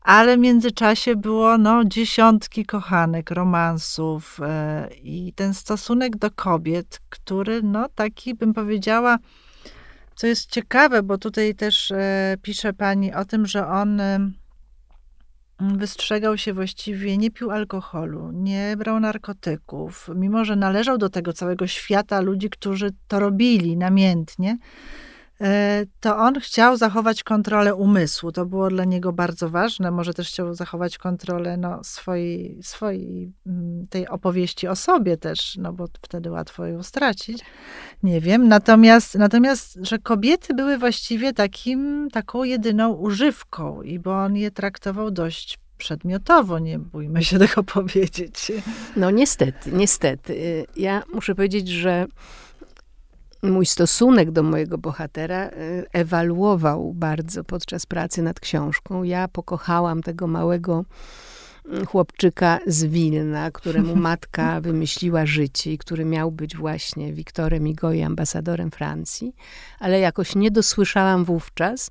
Ale 0.09 0.37
w 0.37 0.40
międzyczasie 0.40 1.16
było 1.16 1.59
no, 1.59 1.85
dziesiątki 1.85 2.66
kochanek, 2.66 3.31
romansów 3.31 4.40
e, 4.42 4.88
i 5.03 5.33
ten 5.33 5.55
stosunek 5.55 6.16
do 6.16 6.31
kobiet, 6.31 7.01
który 7.09 7.62
no, 7.62 7.88
taki 7.94 8.35
bym 8.35 8.55
powiedziała, 8.55 9.18
co 10.14 10.27
jest 10.27 10.51
ciekawe, 10.51 11.03
bo 11.03 11.18
tutaj 11.18 11.55
też 11.55 11.90
e, 11.90 12.37
pisze 12.42 12.73
pani 12.73 13.14
o 13.14 13.25
tym, 13.25 13.47
że 13.47 13.66
on 13.66 14.01
wystrzegał 15.61 16.38
się 16.38 16.53
właściwie, 16.53 17.18
nie 17.18 17.31
pił 17.31 17.51
alkoholu, 17.51 18.31
nie 18.33 18.75
brał 18.79 19.01
narkotyków, 19.01 20.11
mimo 20.14 20.44
że 20.44 20.57
należał 20.57 20.99
do 20.99 21.09
tego 21.09 21.33
całego 21.33 21.66
świata 21.66 22.21
ludzi, 22.21 22.51
którzy 22.51 22.90
to 23.09 23.21
robili 23.21 23.77
namiętnie, 23.77 24.59
E, 24.59 25.08
to 26.01 26.16
on 26.16 26.40
chciał 26.40 26.77
zachować 26.77 27.22
kontrolę 27.22 27.74
umysłu. 27.74 28.33
To 28.33 28.46
było 28.46 28.68
dla 28.68 28.85
niego 28.85 29.12
bardzo 29.12 29.51
ważne. 29.51 29.90
Może 29.90 30.14
też 30.14 30.29
chciał 30.29 30.55
zachować 30.55 30.98
kontrolę 30.98 31.57
no, 31.57 31.85
swojej, 31.85 32.59
swojej 32.62 33.33
mm, 33.46 33.87
tej 33.87 34.09
opowieści 34.09 34.68
o 34.68 34.77
sobie 34.77 35.16
też, 35.16 35.57
no 35.57 35.72
bo 35.72 35.87
wtedy 36.03 36.31
łatwo 36.31 36.66
ją 36.66 36.83
stracić. 36.83 37.44
Nie 38.03 38.20
wiem. 38.20 38.48
Natomiast, 38.48 39.14
natomiast 39.14 39.79
że 39.83 39.98
kobiety 39.98 40.55
były 40.55 40.79
właściwie 40.79 41.33
takim, 41.33 42.09
taką 42.12 42.44
jedyną 42.44 42.92
używką 42.92 43.83
i 43.83 43.98
bo 43.98 44.24
on 44.24 44.37
je 44.37 44.51
traktował 44.51 45.11
dość 45.11 45.59
przedmiotowo, 45.79 46.59
nie 46.59 46.79
bójmy 46.79 47.24
się 47.24 47.38
tego 47.38 47.62
powiedzieć. 47.74 48.53
No 48.96 49.11
niestety, 49.11 49.72
niestety. 49.72 50.66
Ja 50.77 51.03
muszę 51.14 51.35
powiedzieć, 51.35 51.68
że 51.68 52.07
mój 53.42 53.66
stosunek 53.66 54.31
do 54.31 54.42
mojego 54.42 54.79
bohatera 54.79 55.37
e, 55.37 55.51
ewaluował 55.92 56.92
bardzo 56.94 57.44
podczas 57.44 57.87
pracy 57.87 58.22
nad 58.22 58.40
książką. 58.40 59.03
Ja 59.03 59.29
pokochałam 59.29 60.03
tego 60.03 60.27
małego 60.27 60.85
mm, 61.66 61.87
chłopczyka 61.87 62.59
z 62.66 62.85
Wilna, 62.85 63.51
któremu 63.51 63.96
matka 64.11 64.61
wymyśliła 64.61 65.27
życie 65.27 65.72
i 65.72 65.79
który 65.79 66.05
miał 66.05 66.33
być 66.33 66.57
właśnie 66.57 67.12
Wiktorem 67.12 67.68
Igoi, 67.68 68.03
ambasadorem 68.03 68.70
Francji, 68.70 69.35
ale 69.79 70.01
jakoś 70.01 70.35
nie 70.35 70.51
dosłyszałam 70.51 71.24
wówczas 71.24 71.90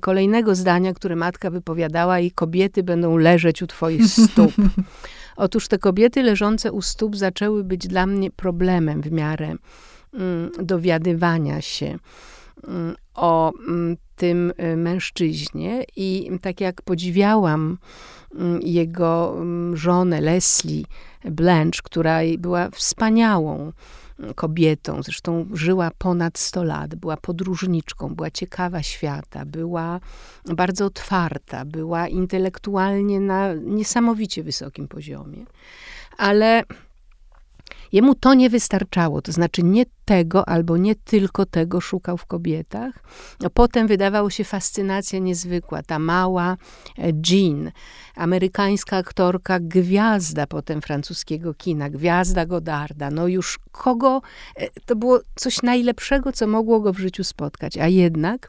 kolejnego 0.00 0.54
zdania, 0.54 0.94
które 0.94 1.16
matka 1.16 1.50
wypowiadała 1.50 2.20
i 2.20 2.30
kobiety 2.30 2.82
będą 2.82 3.16
leżeć 3.16 3.62
u 3.62 3.66
twoich 3.66 4.06
stóp. 4.06 4.52
Otóż 5.36 5.68
te 5.68 5.78
kobiety 5.78 6.22
leżące 6.22 6.72
u 6.72 6.82
stóp 6.82 7.16
zaczęły 7.16 7.64
być 7.64 7.88
dla 7.88 8.06
mnie 8.06 8.30
problemem 8.30 9.02
w 9.02 9.12
miarę 9.12 9.56
dowiadywania 10.62 11.60
się 11.60 11.98
mm, 12.68 12.94
o 13.14 13.52
mm, 13.68 13.96
tym 14.16 14.52
y, 14.72 14.76
mężczyźnie. 14.76 15.84
I 15.96 16.30
tak 16.42 16.60
jak 16.60 16.82
podziwiałam 16.82 17.78
jego 18.60 19.36
żonę 19.74 20.20
Leslie 20.20 20.84
Blanche, 21.24 21.80
która 21.82 22.18
była 22.38 22.70
wspaniałą 22.70 23.72
kobietą, 24.34 25.02
zresztą 25.02 25.46
żyła 25.52 25.90
ponad 25.98 26.38
100 26.38 26.64
lat, 26.64 26.94
była 26.94 27.16
podróżniczką, 27.16 28.14
była 28.14 28.30
ciekawa 28.30 28.82
świata, 28.82 29.44
była 29.46 30.00
bardzo 30.44 30.86
otwarta, 30.86 31.64
była 31.64 32.08
intelektualnie 32.08 33.20
na 33.20 33.54
niesamowicie 33.54 34.42
wysokim 34.42 34.88
poziomie, 34.88 35.44
ale 36.18 36.62
Jemu 37.92 38.14
to 38.14 38.34
nie 38.34 38.50
wystarczało, 38.50 39.22
to 39.22 39.32
znaczy 39.32 39.62
nie 39.62 39.84
tego 40.04 40.48
albo 40.48 40.76
nie 40.76 40.94
tylko 40.94 41.46
tego 41.46 41.80
szukał 41.80 42.16
w 42.16 42.26
kobietach. 42.26 42.94
No, 43.40 43.50
potem 43.50 43.86
wydawało 43.86 44.30
się 44.30 44.44
fascynacja 44.44 45.18
niezwykła. 45.18 45.82
Ta 45.82 45.98
mała 45.98 46.56
e, 46.98 47.12
Jean, 47.30 47.72
amerykańska 48.16 48.96
aktorka, 48.96 49.60
gwiazda 49.60 50.46
potem 50.46 50.82
francuskiego 50.82 51.54
kina, 51.54 51.90
gwiazda 51.90 52.46
Godarda. 52.46 53.10
No 53.10 53.26
już 53.26 53.58
kogo, 53.72 54.22
e, 54.56 54.68
to 54.86 54.96
było 54.96 55.20
coś 55.34 55.62
najlepszego, 55.62 56.32
co 56.32 56.46
mogło 56.46 56.80
go 56.80 56.92
w 56.92 56.98
życiu 56.98 57.24
spotkać, 57.24 57.78
a 57.78 57.88
jednak 57.88 58.48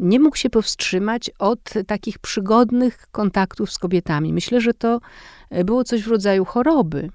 nie 0.00 0.20
mógł 0.20 0.36
się 0.36 0.50
powstrzymać 0.50 1.30
od 1.38 1.72
takich 1.86 2.18
przygodnych 2.18 3.06
kontaktów 3.12 3.72
z 3.72 3.78
kobietami. 3.78 4.32
Myślę, 4.32 4.60
że 4.60 4.74
to 4.74 5.00
e, 5.50 5.64
było 5.64 5.84
coś 5.84 6.02
w 6.02 6.08
rodzaju 6.08 6.44
choroby. 6.44 7.10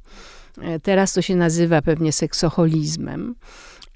E, 0.62 0.80
teraz 0.80 1.14
to 1.14 1.22
się 1.22 1.36
nazywa 1.36 1.82
pewnie 1.82 2.12
seksoholizmem. 2.12 3.36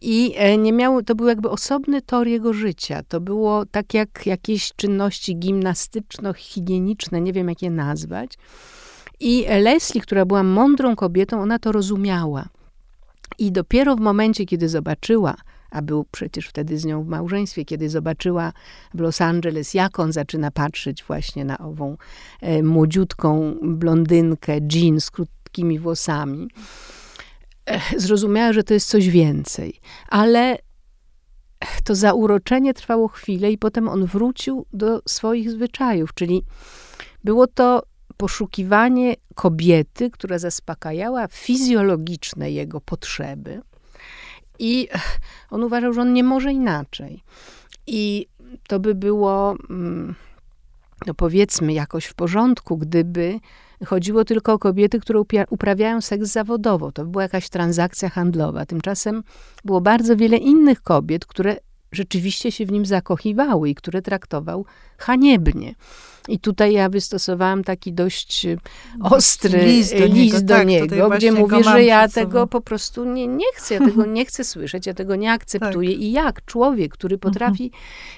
I 0.01 0.33
e, 0.35 0.57
nie 0.57 0.73
miało, 0.73 1.03
to 1.03 1.15
był 1.15 1.27
jakby 1.27 1.49
osobny 1.49 2.01
tor 2.01 2.27
jego 2.27 2.53
życia. 2.53 3.03
To 3.07 3.21
było 3.21 3.65
tak 3.65 3.93
jak 3.93 4.25
jakieś 4.25 4.73
czynności 4.75 5.37
gimnastyczno-higieniczne, 5.37 7.21
nie 7.21 7.33
wiem 7.33 7.49
jak 7.49 7.61
je 7.61 7.69
nazwać. 7.69 8.37
I 9.19 9.45
Leslie, 9.61 10.01
która 10.01 10.25
była 10.25 10.43
mądrą 10.43 10.95
kobietą, 10.95 11.41
ona 11.41 11.59
to 11.59 11.71
rozumiała. 11.71 12.45
I 13.39 13.51
dopiero 13.51 13.95
w 13.95 13.99
momencie, 13.99 14.45
kiedy 14.45 14.69
zobaczyła, 14.69 15.35
a 15.71 15.81
był 15.81 16.05
przecież 16.11 16.47
wtedy 16.47 16.77
z 16.77 16.85
nią 16.85 17.03
w 17.03 17.07
małżeństwie, 17.07 17.65
kiedy 17.65 17.89
zobaczyła 17.89 18.53
w 18.93 18.99
Los 18.99 19.21
Angeles, 19.21 19.73
jak 19.73 19.99
on 19.99 20.11
zaczyna 20.11 20.51
patrzeć 20.51 21.03
właśnie 21.03 21.45
na 21.45 21.57
ową 21.57 21.97
e, 22.41 22.63
młodziutką 22.63 23.55
blondynkę, 23.61 24.59
jean 24.73 24.99
z 24.99 25.11
krótkimi 25.53 25.79
włosami, 25.79 26.47
zrozumiała, 27.97 28.53
że 28.53 28.63
to 28.63 28.73
jest 28.73 28.89
coś 28.89 29.09
więcej. 29.09 29.79
Ale 30.09 30.57
to 31.83 31.95
zauroczenie 31.95 32.73
trwało 32.73 33.07
chwilę 33.07 33.51
i 33.51 33.57
potem 33.57 33.89
on 33.89 34.05
wrócił 34.05 34.65
do 34.73 35.01
swoich 35.07 35.51
zwyczajów, 35.51 36.13
czyli 36.13 36.43
było 37.23 37.47
to 37.47 37.83
poszukiwanie 38.17 39.15
kobiety, 39.35 40.09
która 40.09 40.39
zaspokajała 40.39 41.27
fizjologiczne 41.27 42.51
jego 42.51 42.81
potrzeby. 42.81 43.61
I 44.59 44.87
on 45.49 45.63
uważał, 45.63 45.93
że 45.93 46.01
on 46.01 46.13
nie 46.13 46.23
może 46.23 46.53
inaczej. 46.53 47.23
I 47.87 48.27
to 48.67 48.79
by 48.79 48.95
było, 48.95 49.55
mm, 49.69 50.15
no 51.07 51.13
powiedzmy, 51.13 51.73
jakoś 51.73 52.05
w 52.05 52.13
porządku, 52.13 52.77
gdyby 52.77 53.39
chodziło 53.85 54.25
tylko 54.25 54.53
o 54.53 54.59
kobiety, 54.59 54.99
które 54.99 55.23
uprawiają 55.49 56.01
seks 56.01 56.27
zawodowo. 56.27 56.91
To 56.91 57.05
była 57.05 57.23
jakaś 57.23 57.49
transakcja 57.49 58.09
handlowa. 58.09 58.65
Tymczasem 58.65 59.23
było 59.65 59.81
bardzo 59.81 60.15
wiele 60.15 60.37
innych 60.37 60.81
kobiet, 60.81 61.25
które 61.25 61.55
rzeczywiście 61.95 62.51
się 62.51 62.65
w 62.65 62.71
nim 62.71 62.85
zakochiwały 62.85 63.69
i 63.69 63.75
które 63.75 64.01
traktował 64.01 64.65
haniebnie. 64.97 65.75
I 66.27 66.39
tutaj 66.39 66.73
ja 66.73 66.89
wystosowałam 66.89 67.63
taki 67.63 67.93
dość 67.93 68.45
e, 68.45 68.57
ostry 69.01 69.65
list 69.65 69.97
do 69.97 70.05
list 70.05 70.15
niego, 70.15 70.41
do 70.41 70.53
tak, 70.53 70.67
niego 70.67 71.09
gdzie 71.09 71.31
mówię, 71.31 71.63
że 71.63 71.83
ja 71.83 72.07
tego 72.07 72.47
po 72.47 72.61
prostu 72.61 73.05
nie, 73.05 73.27
nie 73.27 73.45
chcę, 73.55 73.73
ja 73.73 73.79
tego 73.79 74.05
nie 74.05 74.25
chcę 74.25 74.43
słyszeć, 74.43 74.87
ja 74.87 74.93
tego 74.93 75.15
nie 75.15 75.31
akceptuję. 75.31 75.89
Tak. 75.89 75.99
I 75.99 76.11
jak 76.11 76.45
człowiek, 76.45 76.93
który 76.93 77.15
mhm. 77.15 77.33
potrafi 77.33 77.71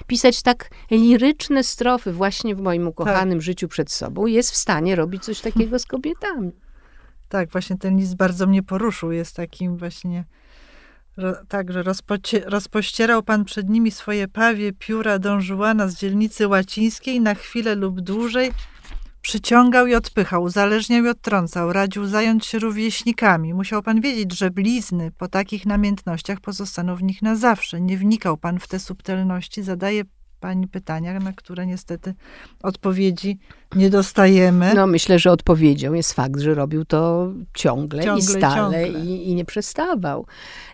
pisać 0.06 0.42
tak 0.42 0.70
liryczne 0.90 1.64
strofy 1.64 2.12
właśnie 2.12 2.54
w 2.54 2.60
moim 2.60 2.88
ukochanym 2.88 3.38
tak. 3.38 3.42
życiu 3.42 3.68
przed 3.68 3.92
sobą, 3.92 4.26
jest 4.26 4.50
w 4.50 4.56
stanie 4.56 4.96
robić 4.96 5.24
coś 5.24 5.40
takiego 5.40 5.78
z 5.78 5.86
kobietami. 5.86 6.52
Tak, 7.28 7.50
właśnie 7.50 7.76
ten 7.76 7.96
list 7.96 8.16
bardzo 8.16 8.46
mnie 8.46 8.62
poruszył. 8.62 9.12
Jest 9.12 9.36
takim 9.36 9.76
właśnie 9.76 10.24
tak, 11.48 11.72
że 11.72 11.84
rozpościerał 12.46 13.22
pan 13.22 13.44
przed 13.44 13.68
nimi 13.68 13.90
swoje 13.90 14.28
pawie 14.28 14.72
pióra 14.72 15.18
Don 15.18 15.40
Juana 15.48 15.88
z 15.88 15.96
dzielnicy 15.96 16.48
łacińskiej 16.48 17.20
na 17.20 17.34
chwilę 17.34 17.74
lub 17.74 18.00
dłużej, 18.00 18.52
przyciągał 19.22 19.86
i 19.86 19.94
odpychał, 19.94 20.42
uzależniał 20.42 21.04
i 21.04 21.08
odtrącał, 21.08 21.72
radził 21.72 22.06
zająć 22.06 22.46
się 22.46 22.58
rówieśnikami. 22.58 23.54
Musiał 23.54 23.82
pan 23.82 24.00
wiedzieć, 24.00 24.38
że 24.38 24.50
blizny 24.50 25.10
po 25.18 25.28
takich 25.28 25.66
namiętnościach 25.66 26.40
pozostaną 26.40 26.96
w 26.96 27.02
nich 27.02 27.22
na 27.22 27.36
zawsze. 27.36 27.80
Nie 27.80 27.98
wnikał 27.98 28.36
pan 28.36 28.58
w 28.60 28.68
te 28.68 28.78
subtelności, 28.78 29.62
zadaje 29.62 30.04
pani 30.46 30.68
pytania, 30.68 31.20
na 31.20 31.32
które 31.32 31.66
niestety 31.66 32.14
odpowiedzi 32.62 33.38
nie 33.76 33.90
dostajemy. 33.90 34.74
No 34.74 34.86
myślę, 34.86 35.18
że 35.18 35.32
odpowiedzią 35.32 35.92
jest 35.92 36.12
fakt, 36.12 36.40
że 36.40 36.54
robił 36.54 36.84
to 36.84 37.32
ciągle, 37.54 38.04
ciągle 38.04 38.20
i 38.20 38.22
stale 38.22 38.84
ciągle. 38.84 39.00
I, 39.00 39.30
i, 39.30 39.34
nie 39.34 39.44
przestawał. 39.44 40.26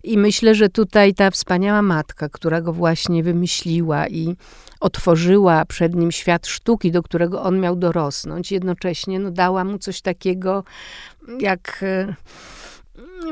I 0.04 0.18
myślę, 0.18 0.54
że 0.54 0.68
tutaj 0.68 1.14
ta 1.14 1.30
wspaniała 1.30 1.82
matka, 1.82 2.28
która 2.28 2.60
go 2.60 2.72
właśnie 2.72 3.22
wymyśliła 3.22 4.08
i 4.08 4.36
otworzyła 4.80 5.64
przed 5.64 5.94
nim 5.94 6.12
świat 6.12 6.46
sztuki, 6.46 6.90
do 6.90 7.02
którego 7.02 7.42
on 7.42 7.60
miał 7.60 7.76
dorosnąć, 7.76 8.52
jednocześnie 8.52 9.18
no, 9.18 9.30
dała 9.30 9.64
mu 9.64 9.78
coś 9.78 10.00
takiego 10.00 10.64
jak 11.40 11.80
e, 11.82 12.14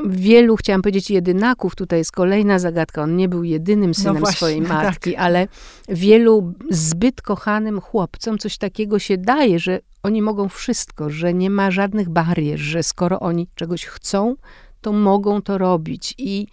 wielu, 0.05 0.55
chciałam 0.55 0.81
powiedzieć, 0.81 1.11
jedynaków, 1.11 1.75
tutaj 1.75 1.99
jest 1.99 2.11
kolejna 2.11 2.59
zagadka, 2.59 3.03
on 3.03 3.15
nie 3.15 3.29
był 3.29 3.43
jedynym 3.43 3.89
no 3.89 3.93
synem 3.93 4.13
no 4.13 4.19
właśnie, 4.19 4.35
swojej 4.35 4.61
matki, 4.71 5.11
tak. 5.11 5.21
ale 5.21 5.47
wielu 5.89 6.53
zbyt 6.69 7.21
kochanym 7.21 7.81
chłopcom 7.81 8.37
coś 8.37 8.57
takiego 8.57 8.99
się 8.99 9.17
daje, 9.17 9.59
że 9.59 9.79
oni 10.03 10.21
mogą 10.21 10.49
wszystko, 10.49 11.09
że 11.09 11.33
nie 11.33 11.49
ma 11.49 11.71
żadnych 11.71 12.09
barier, 12.09 12.59
że 12.59 12.83
skoro 12.83 13.19
oni 13.19 13.47
czegoś 13.55 13.85
chcą, 13.85 14.35
to 14.81 14.91
mogą 14.93 15.41
to 15.41 15.57
robić 15.57 16.15
i 16.17 16.47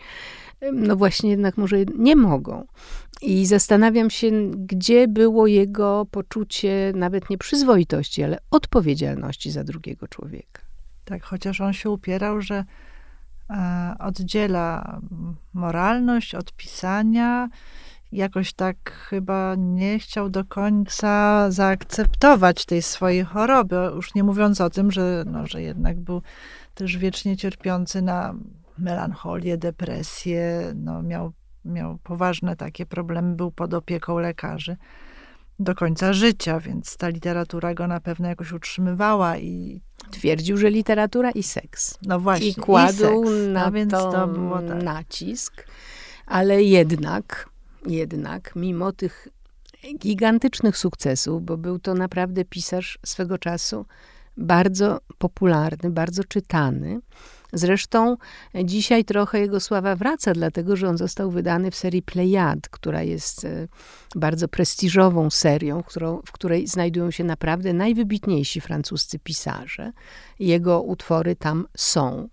no 0.72 0.96
właśnie 0.96 1.30
jednak 1.30 1.56
może 1.56 1.84
nie 1.84 2.16
mogą. 2.16 2.66
I 3.22 3.46
zastanawiam 3.46 4.10
się, 4.10 4.50
gdzie 4.50 5.08
było 5.08 5.46
jego 5.46 6.06
poczucie 6.10 6.92
nawet 6.96 7.30
nie 7.30 7.38
przyzwoitości, 7.38 8.22
ale 8.22 8.38
odpowiedzialności 8.50 9.50
za 9.50 9.64
drugiego 9.64 10.08
człowieka. 10.08 10.62
Tak, 11.04 11.22
chociaż 11.22 11.60
on 11.60 11.72
się 11.72 11.90
upierał, 11.90 12.40
że 12.40 12.64
oddziela 13.98 15.00
moralność 15.54 16.34
od 16.34 16.52
pisania 16.52 17.48
jakoś 18.12 18.52
tak 18.52 18.90
chyba 18.90 19.54
nie 19.58 19.98
chciał 19.98 20.30
do 20.30 20.44
końca 20.44 21.46
zaakceptować 21.50 22.66
tej 22.66 22.82
swojej 22.82 23.24
choroby. 23.24 23.76
Już 23.94 24.14
nie 24.14 24.24
mówiąc 24.24 24.60
o 24.60 24.70
tym, 24.70 24.90
że, 24.90 25.24
no, 25.26 25.46
że 25.46 25.62
jednak 25.62 26.00
był 26.00 26.22
też 26.74 26.96
wiecznie 26.96 27.36
cierpiący 27.36 28.02
na 28.02 28.34
melancholię, 28.78 29.58
depresję, 29.58 30.72
no, 30.74 31.02
miał, 31.02 31.32
miał 31.64 31.98
poważne 31.98 32.56
takie 32.56 32.86
problemy, 32.86 33.36
był 33.36 33.50
pod 33.50 33.74
opieką 33.74 34.18
lekarzy 34.18 34.76
do 35.58 35.74
końca 35.74 36.12
życia, 36.12 36.60
więc 36.60 36.96
ta 36.96 37.08
literatura 37.08 37.74
go 37.74 37.86
na 37.86 38.00
pewno 38.00 38.28
jakoś 38.28 38.52
utrzymywała 38.52 39.38
i 39.38 39.80
Twierdził, 40.10 40.56
że 40.56 40.70
literatura 40.70 41.30
i 41.30 41.42
seks. 41.42 41.98
no 42.02 42.20
właśnie 42.20 42.48
I 42.48 42.54
kładł 42.54 43.24
i 43.24 43.26
seks. 43.26 43.48
na 43.52 43.64
no, 43.64 43.72
więc 43.72 43.90
to, 43.90 44.12
to 44.12 44.26
było 44.26 44.58
tak. 44.58 44.82
nacisk, 44.82 45.66
ale 46.26 46.62
jednak, 46.62 47.48
jednak, 47.86 48.52
mimo 48.56 48.92
tych 48.92 49.28
gigantycznych 49.98 50.76
sukcesów, 50.76 51.44
bo 51.44 51.56
był 51.56 51.78
to 51.78 51.94
naprawdę 51.94 52.44
pisarz 52.44 52.98
swego 53.06 53.38
czasu 53.38 53.86
bardzo 54.36 55.00
popularny, 55.18 55.90
bardzo 55.90 56.24
czytany. 56.24 57.00
Zresztą 57.52 58.16
dzisiaj 58.64 59.04
trochę 59.04 59.40
jego 59.40 59.60
sława 59.60 59.96
wraca, 59.96 60.32
dlatego 60.32 60.76
że 60.76 60.88
on 60.88 60.98
został 60.98 61.30
wydany 61.30 61.70
w 61.70 61.76
serii 61.76 62.02
Plejad, 62.02 62.68
która 62.68 63.02
jest 63.02 63.44
e, 63.44 63.68
bardzo 64.14 64.48
prestiżową 64.48 65.30
serią, 65.30 65.82
w 66.26 66.32
której 66.32 66.66
znajdują 66.66 67.10
się 67.10 67.24
naprawdę 67.24 67.72
najwybitniejsi 67.72 68.60
francuscy 68.60 69.18
pisarze. 69.18 69.92
Jego 70.38 70.82
utwory 70.82 71.36
tam 71.36 71.66
są. 71.76 72.28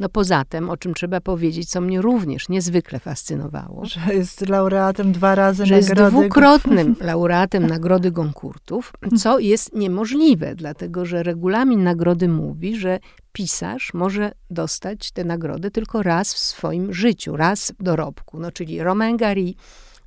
No 0.00 0.08
poza 0.08 0.44
tym, 0.44 0.70
o 0.70 0.76
czym 0.76 0.94
trzeba 0.94 1.20
powiedzieć, 1.20 1.68
co 1.70 1.80
mnie 1.80 2.00
również 2.02 2.48
niezwykle 2.48 2.98
fascynowało, 2.98 3.84
Że 3.84 4.14
jest 4.14 4.48
laureatem 4.48 5.12
dwa 5.12 5.34
razy 5.34 5.66
że 5.66 5.76
jest 5.76 5.88
nagrody. 5.88 6.10
dwukrotnym 6.10 6.96
laureatem 7.00 7.66
Nagrody 7.66 8.10
Goncourtów, 8.10 8.92
co 9.18 9.38
jest 9.38 9.74
niemożliwe, 9.74 10.54
dlatego 10.54 11.06
że 11.06 11.22
regulamin 11.22 11.82
nagrody 11.82 12.28
mówi, 12.28 12.76
że 12.76 12.98
pisarz 13.32 13.94
może 13.94 14.32
dostać 14.50 15.12
tę 15.12 15.24
nagrodę 15.24 15.70
tylko 15.70 16.02
raz 16.02 16.34
w 16.34 16.38
swoim 16.38 16.92
życiu, 16.92 17.36
raz 17.36 17.72
w 17.78 17.82
dorobku. 17.82 18.40
No, 18.40 18.52
czyli 18.52 18.82
Romain 18.82 19.16
Gary 19.16 19.54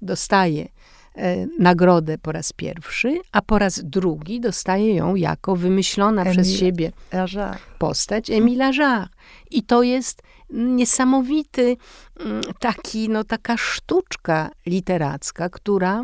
dostaje 0.02 0.68
nagrodę 1.60 2.18
po 2.18 2.32
raz 2.32 2.54
pierwszy, 2.54 3.18
a 3.32 3.42
po 3.42 3.60
raz 3.60 3.82
drugi 3.84 4.40
dostaje 4.40 4.96
ją 4.96 5.16
jako 5.16 5.56
wymyślona 5.56 6.26
przez 6.26 6.48
Emile. 6.48 6.60
siebie 6.60 6.92
postać 7.78 8.30
Emila 8.30 8.72
Jarre. 8.72 9.08
I 9.52 9.64
to 9.64 9.84
jest 9.84 10.22
niesamowity 10.50 11.78
mm, 12.20 12.42
taki, 12.60 13.10
no 13.10 13.24
taka 13.24 13.58
sztuczka 13.58 14.50
literacka, 14.66 15.50
która 15.50 16.04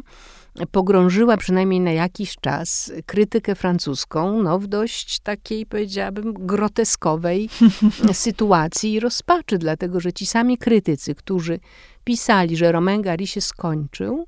pogrążyła 0.72 1.38
przynajmniej 1.38 1.80
na 1.80 1.92
jakiś 1.92 2.36
czas 2.36 2.92
krytykę 3.06 3.56
francuską 3.56 4.44
no, 4.44 4.60
w 4.60 4.68
dość 4.68 5.20
takiej, 5.20 5.66
powiedziałabym, 5.66 6.34
groteskowej 6.34 7.50
sytuacji 8.14 8.94
i 8.94 9.00
rozpaczy, 9.00 9.58
dlatego 9.58 10.00
że 10.00 10.14
ci 10.14 10.26
sami 10.26 10.58
krytycy, 10.58 11.16
którzy 11.16 11.60
pisali, 12.04 12.58
że 12.58 12.72
Romain 12.72 13.02
Gary 13.02 13.28
się 13.28 13.42
skończył, 13.42 14.28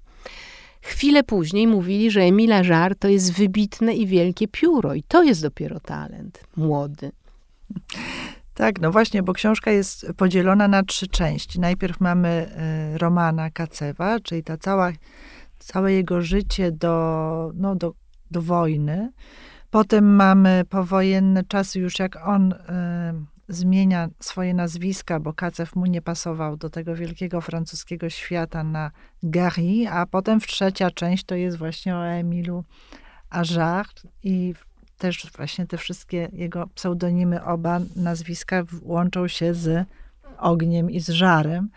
chwilę 0.81 1.23
później 1.23 1.67
mówili, 1.67 2.11
że 2.11 2.21
Emila 2.21 2.61
Jarre 2.63 2.95
to 2.95 3.07
jest 3.07 3.33
wybitne 3.33 3.93
i 3.93 4.07
wielkie 4.07 4.47
pióro 4.47 4.93
i 4.93 5.03
to 5.03 5.23
jest 5.23 5.41
dopiero 5.41 5.79
talent 5.79 6.43
młody. 6.57 7.11
Tak, 8.53 8.81
no 8.81 8.91
właśnie, 8.91 9.23
bo 9.23 9.33
książka 9.33 9.71
jest 9.71 10.07
podzielona 10.17 10.67
na 10.67 10.83
trzy 10.83 11.07
części. 11.07 11.59
Najpierw 11.59 11.99
mamy 11.99 12.29
e, 12.29 12.97
Romana 12.97 13.49
Kacewa, 13.49 14.19
czyli 14.19 14.43
ta 14.43 14.57
cała, 14.57 14.91
całe 15.59 15.93
jego 15.93 16.21
życie 16.21 16.71
do, 16.71 17.51
no, 17.55 17.75
do, 17.75 17.93
do 18.31 18.41
wojny. 18.41 19.11
Potem 19.71 20.15
mamy 20.15 20.63
powojenne 20.69 21.43
czasy, 21.43 21.79
już 21.79 21.99
jak 21.99 22.27
on 22.27 22.53
e, 22.53 23.13
zmienia 23.51 24.09
swoje 24.19 24.53
nazwiska, 24.53 25.19
bo 25.19 25.33
Kacew 25.33 25.75
mu 25.75 25.85
nie 25.85 26.01
pasował 26.01 26.57
do 26.57 26.69
tego 26.69 26.95
wielkiego 26.95 27.41
francuskiego 27.41 28.09
świata 28.09 28.63
na 28.63 28.91
Gary, 29.23 29.87
a 29.89 30.05
potem 30.05 30.39
w 30.39 30.47
trzecia 30.47 30.91
część 30.91 31.23
to 31.23 31.35
jest 31.35 31.57
właśnie 31.57 31.95
o 31.95 32.07
Emilu 32.07 32.63
Ajar 33.29 33.85
i 34.23 34.53
też 34.97 35.31
właśnie 35.37 35.67
te 35.67 35.77
wszystkie 35.77 36.29
jego 36.33 36.67
pseudonimy, 36.67 37.43
oba 37.43 37.79
nazwiska 37.95 38.63
łączą 38.81 39.27
się 39.27 39.53
z 39.53 39.87
ogniem 40.37 40.91
i 40.91 40.99
z 40.99 41.09
żarem, 41.09 41.69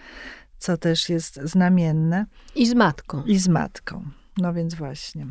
co 0.59 0.77
też 0.77 1.09
jest 1.09 1.41
znamienne, 1.43 2.27
I 2.55 2.67
z 2.67 2.75
matką. 2.75 3.23
i 3.23 3.39
z 3.39 3.49
matką. 3.49 4.05
No 4.37 4.53
więc 4.53 4.75
właśnie. 4.75 5.27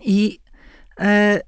I 0.00 0.38
e, 1.00 1.40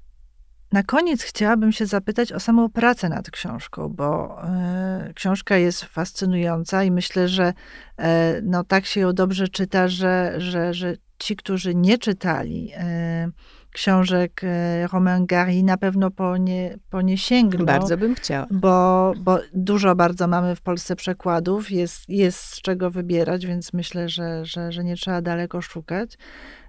na 0.71 0.83
koniec 0.83 1.23
chciałabym 1.23 1.71
się 1.71 1.85
zapytać 1.85 2.31
o 2.31 2.39
samą 2.39 2.69
pracę 2.69 3.09
nad 3.09 3.31
książką, 3.31 3.89
bo 3.89 4.41
e, 4.43 5.11
książka 5.15 5.57
jest 5.57 5.83
fascynująca 5.83 6.83
i 6.83 6.91
myślę, 6.91 7.27
że 7.27 7.53
e, 7.97 8.41
no, 8.43 8.63
tak 8.63 8.85
się 8.85 8.99
ją 8.99 9.13
dobrze 9.13 9.47
czyta, 9.47 9.87
że, 9.87 10.33
że, 10.37 10.73
że 10.73 10.95
ci, 11.19 11.35
którzy 11.35 11.75
nie 11.75 11.97
czytali 11.97 12.71
e, 12.75 13.29
książek 13.77 14.41
e, 14.43 14.87
Romain 14.87 15.25
Gary, 15.25 15.63
na 15.63 15.77
pewno 15.77 16.11
po 16.11 16.37
nie, 16.37 16.77
po 16.89 17.01
nie 17.01 17.17
sięgną. 17.17 17.65
Bardzo 17.65 17.97
bym 17.97 18.15
chciała. 18.15 18.47
Bo, 18.51 19.13
bo 19.19 19.39
dużo 19.53 19.95
bardzo 19.95 20.27
mamy 20.27 20.55
w 20.55 20.61
Polsce 20.61 20.95
przekładów, 20.95 21.71
jest, 21.71 22.09
jest 22.09 22.39
z 22.39 22.61
czego 22.61 22.91
wybierać, 22.91 23.45
więc 23.45 23.73
myślę, 23.73 24.09
że, 24.09 24.45
że, 24.45 24.71
że 24.71 24.83
nie 24.83 24.95
trzeba 24.95 25.21
daleko 25.21 25.61
szukać. 25.61 26.17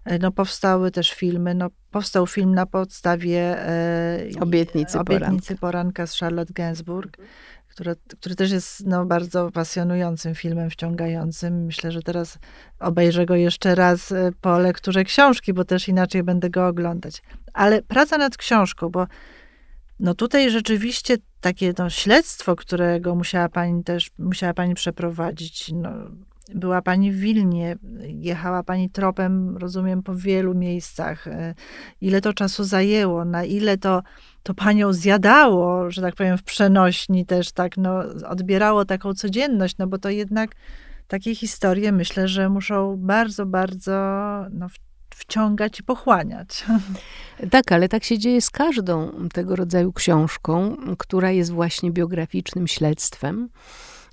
E, 0.04 0.18
No, 0.18 0.32
powstały 0.32 0.90
też 0.90 1.12
filmy. 1.12 1.54
No, 1.54 1.68
powstał 1.90 2.26
film 2.26 2.54
na 2.54 2.66
podstawie 2.66 3.40
e, 3.68 4.18
Obietnicy 4.40 4.98
Obietnicy 4.98 5.56
poranka 5.56 6.06
z 6.06 6.18
Charlotte 6.18 6.52
Gainsbourg, 6.52 7.16
które, 7.78 7.96
który 8.20 8.34
też 8.34 8.50
jest 8.50 8.86
no, 8.86 9.06
bardzo 9.06 9.50
pasjonującym 9.50 10.34
filmem, 10.34 10.70
wciągającym. 10.70 11.64
Myślę, 11.64 11.92
że 11.92 12.02
teraz 12.02 12.38
obejrzę 12.80 13.26
go 13.26 13.36
jeszcze 13.36 13.74
raz 13.74 14.12
e, 14.12 14.30
po 14.40 14.58
lekturze 14.58 15.04
książki, 15.04 15.52
bo 15.52 15.64
też 15.64 15.88
inaczej 15.88 16.22
będę 16.22 16.50
go 16.50 16.66
oglądać. 16.66 17.22
Ale 17.52 17.82
praca 17.82 18.18
nad 18.18 18.36
książką, 18.36 18.88
bo 18.88 19.06
no 20.00 20.14
tutaj 20.14 20.50
rzeczywiście 20.50 21.16
takie 21.40 21.74
no, 21.78 21.90
śledztwo, 21.90 22.56
którego 22.56 23.14
musiała 23.14 23.48
pani 23.48 23.84
też, 23.84 24.10
musiała 24.18 24.54
pani 24.54 24.74
przeprowadzić, 24.74 25.72
no, 25.74 25.90
była 26.54 26.82
pani 26.82 27.12
w 27.12 27.16
Wilnie, 27.16 27.76
jechała 28.00 28.62
pani 28.62 28.90
tropem, 28.90 29.56
rozumiem, 29.56 30.02
po 30.02 30.14
wielu 30.14 30.54
miejscach. 30.54 31.26
E, 31.26 31.54
Ile 32.00 32.20
to 32.20 32.32
czasu 32.34 32.64
zajęło, 32.64 33.24
na 33.24 33.44
ile 33.44 33.78
to, 33.78 34.02
to 34.42 34.54
panią 34.54 34.92
zjadało, 34.92 35.90
że 35.90 36.02
tak 36.02 36.14
powiem, 36.14 36.38
w 36.38 36.42
przenośni 36.42 37.26
też 37.26 37.52
tak, 37.52 37.76
no, 37.76 38.00
odbierało 38.28 38.84
taką 38.84 39.14
codzienność, 39.14 39.78
no 39.78 39.86
bo 39.86 39.98
to 39.98 40.10
jednak 40.10 40.50
takie 41.08 41.34
historie 41.34 41.92
myślę, 41.92 42.28
że 42.28 42.48
muszą 42.48 42.96
bardzo, 42.96 43.46
bardzo 43.46 43.92
no, 44.50 44.66
wciągać 45.10 45.80
i 45.80 45.82
pochłaniać. 45.82 46.64
Tak, 47.50 47.72
ale 47.72 47.88
tak 47.88 48.04
się 48.04 48.18
dzieje 48.18 48.42
z 48.42 48.50
każdą 48.50 49.12
tego 49.32 49.56
rodzaju 49.56 49.92
książką, 49.92 50.76
która 50.98 51.30
jest 51.30 51.52
właśnie 51.52 51.90
biograficznym 51.90 52.68
śledztwem. 52.68 53.48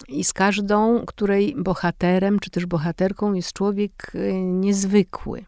I 0.07 0.23
z 0.23 0.33
każdą, 0.33 1.05
której 1.05 1.55
bohaterem 1.57 2.39
czy 2.39 2.49
też 2.49 2.65
bohaterką 2.65 3.33
jest 3.33 3.53
człowiek 3.53 4.11
e, 4.15 4.33
niezwykły. 4.41 5.45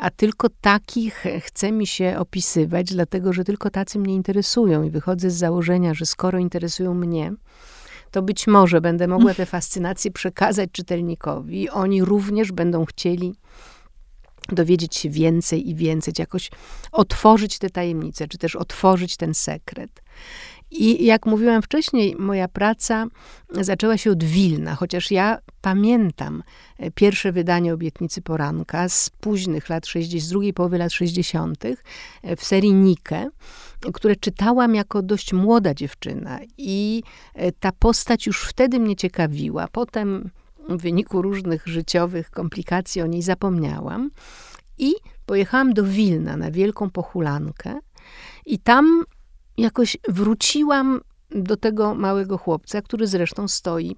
A 0.00 0.10
tylko 0.10 0.48
takich 0.60 1.24
chce 1.40 1.72
mi 1.72 1.86
się 1.86 2.18
opisywać, 2.18 2.86
dlatego 2.86 3.32
że 3.32 3.44
tylko 3.44 3.70
tacy 3.70 3.98
mnie 3.98 4.14
interesują. 4.14 4.82
I 4.82 4.90
wychodzę 4.90 5.30
z 5.30 5.34
założenia, 5.34 5.94
że 5.94 6.06
skoro 6.06 6.38
interesują 6.38 6.94
mnie, 6.94 7.32
to 8.10 8.22
być 8.22 8.46
może 8.46 8.80
będę 8.80 9.08
mogła 9.08 9.34
tę 9.34 9.46
fascynację 9.46 10.10
przekazać 10.10 10.70
czytelnikowi. 10.72 11.70
Oni 11.70 12.04
również 12.04 12.52
będą 12.52 12.84
chcieli 12.84 13.34
dowiedzieć 14.48 14.96
się 14.96 15.10
więcej 15.10 15.68
i 15.70 15.74
więcej, 15.74 16.14
jakoś 16.18 16.50
otworzyć 16.92 17.58
te 17.58 17.70
tajemnice, 17.70 18.28
czy 18.28 18.38
też 18.38 18.56
otworzyć 18.56 19.16
ten 19.16 19.34
sekret. 19.34 20.02
I 20.70 21.04
jak 21.04 21.26
mówiłam 21.26 21.62
wcześniej, 21.62 22.16
moja 22.18 22.48
praca 22.48 23.06
zaczęła 23.50 23.96
się 23.96 24.10
od 24.10 24.24
Wilna, 24.24 24.74
chociaż 24.74 25.10
ja 25.10 25.38
pamiętam 25.60 26.42
e, 26.78 26.90
pierwsze 26.90 27.32
wydanie 27.32 27.74
Obietnicy 27.74 28.22
Poranka 28.22 28.88
z 28.88 29.10
późnych 29.20 29.68
lat 29.68 29.86
60, 29.86 30.22
z 30.22 30.28
drugiej 30.28 30.52
połowy 30.52 30.78
lat 30.78 30.92
60. 30.92 31.64
e, 31.64 32.36
w 32.36 32.44
serii 32.44 32.74
Nike, 32.74 33.30
które 33.92 34.16
czytałam 34.16 34.74
jako 34.74 35.02
dość 35.02 35.32
młoda 35.32 35.74
dziewczyna 35.74 36.40
i 36.58 37.02
e, 37.34 37.52
ta 37.52 37.72
postać 37.72 38.26
już 38.26 38.42
wtedy 38.42 38.80
mnie 38.80 38.96
ciekawiła. 38.96 39.68
Potem 39.72 40.30
w 40.68 40.82
wyniku 40.82 41.22
różnych 41.22 41.66
życiowych 41.66 42.30
komplikacji 42.30 43.02
o 43.02 43.06
niej 43.06 43.22
zapomniałam 43.22 44.10
i 44.78 44.92
pojechałam 45.26 45.74
do 45.74 45.84
Wilna 45.84 46.36
na 46.36 46.50
wielką 46.50 46.90
pochulankę 46.90 47.78
i 48.46 48.58
tam 48.58 49.04
jakoś 49.60 49.96
wróciłam 50.08 51.00
do 51.30 51.56
tego 51.56 51.94
małego 51.94 52.38
chłopca, 52.38 52.82
który 52.82 53.06
zresztą 53.06 53.48
stoi 53.48 53.96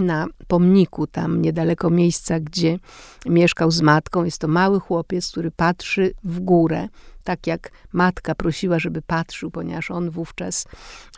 na 0.00 0.26
pomniku, 0.46 1.06
tam 1.06 1.42
niedaleko 1.42 1.90
miejsca, 1.90 2.40
gdzie 2.40 2.78
mieszkał 3.26 3.70
z 3.70 3.80
matką. 3.80 4.24
Jest 4.24 4.38
to 4.38 4.48
mały 4.48 4.80
chłopiec, 4.80 5.30
który 5.30 5.50
patrzy 5.50 6.12
w 6.24 6.40
górę, 6.40 6.88
tak 7.24 7.46
jak 7.46 7.70
matka 7.92 8.34
prosiła, 8.34 8.78
żeby 8.78 9.02
patrzył, 9.02 9.50
ponieważ 9.50 9.90
on 9.90 10.10
wówczas 10.10 10.66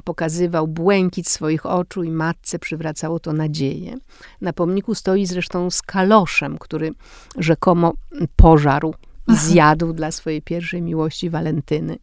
pokazywał 0.04 0.68
błękit 0.68 1.28
swoich 1.28 1.66
oczu 1.66 2.02
i 2.02 2.10
matce 2.10 2.58
przywracało 2.58 3.20
to 3.20 3.32
nadzieję. 3.32 3.96
Na 4.40 4.52
pomniku 4.52 4.94
stoi 4.94 5.26
zresztą 5.26 5.70
z 5.70 5.82
kaloszem, 5.82 6.58
który 6.58 6.90
rzekomo 7.38 7.92
pożarł 8.36 8.94
i 9.28 9.36
zjadł 9.36 9.92
dla 9.92 10.10
swojej 10.10 10.42
pierwszej 10.42 10.82
miłości 10.82 11.30
Walentyny 11.30 11.98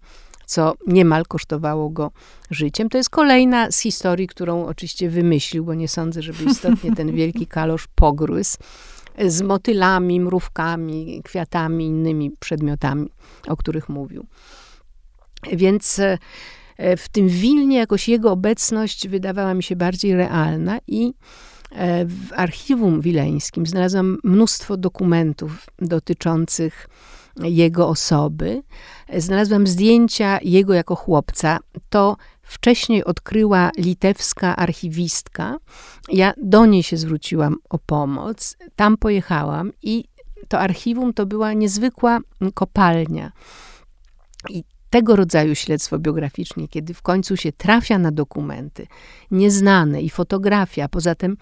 co 0.47 0.73
niemal 0.87 1.25
kosztowało 1.25 1.89
go 1.89 2.11
życiem. 2.51 2.89
To 2.89 2.97
jest 2.97 3.09
kolejna 3.09 3.71
z 3.71 3.79
historii, 3.79 4.27
którą 4.27 4.65
oczywiście 4.65 5.09
wymyślił, 5.09 5.65
bo 5.65 5.73
nie 5.73 5.87
sądzę, 5.87 6.21
żeby 6.21 6.43
istotnie 6.43 6.95
ten 6.95 7.11
wielki 7.11 7.47
kalosz 7.47 7.87
pogryzł 7.95 8.57
z 9.25 9.41
motylami, 9.41 10.19
mrówkami, 10.19 11.21
kwiatami, 11.23 11.85
innymi 11.85 12.31
przedmiotami, 12.39 13.09
o 13.47 13.57
których 13.57 13.89
mówił. 13.89 14.25
Więc 15.51 15.99
e, 15.99 16.97
w 16.97 17.09
tym 17.09 17.27
Wilnie 17.27 17.77
jakoś 17.77 18.09
jego 18.09 18.31
obecność 18.31 19.07
wydawała 19.07 19.53
mi 19.53 19.63
się 19.63 19.75
bardziej 19.75 20.15
realna 20.15 20.79
i 20.87 21.13
e, 21.71 22.05
w 22.05 22.33
archiwum 22.35 23.01
wileńskim 23.01 23.65
znalazłam 23.65 24.17
mnóstwo 24.23 24.77
dokumentów 24.77 25.65
dotyczących 25.79 26.87
jego 27.43 27.87
osoby. 27.87 28.63
Znalazłam 29.17 29.67
zdjęcia 29.67 30.39
jego 30.41 30.73
jako 30.73 30.95
chłopca. 30.95 31.59
To 31.89 32.17
wcześniej 32.41 33.03
odkryła 33.03 33.71
litewska 33.77 34.55
archiwistka. 34.55 35.57
Ja 36.11 36.33
do 36.37 36.65
niej 36.65 36.83
się 36.83 36.97
zwróciłam 36.97 37.55
o 37.69 37.77
pomoc. 37.77 38.57
Tam 38.75 38.97
pojechałam 38.97 39.71
i 39.83 40.03
to 40.47 40.59
archiwum 40.59 41.13
to 41.13 41.25
była 41.25 41.53
niezwykła 41.53 42.19
kopalnia. 42.53 43.31
I 44.49 44.63
tego 44.89 45.15
rodzaju 45.15 45.55
śledztwo 45.55 45.99
biograficzne, 45.99 46.67
kiedy 46.67 46.93
w 46.93 47.01
końcu 47.01 47.37
się 47.37 47.51
trafia 47.51 47.99
na 47.99 48.11
dokumenty 48.11 48.87
nieznane 49.31 50.01
i 50.01 50.09
fotografia, 50.09 50.87
poza 50.87 51.15
tym 51.15 51.37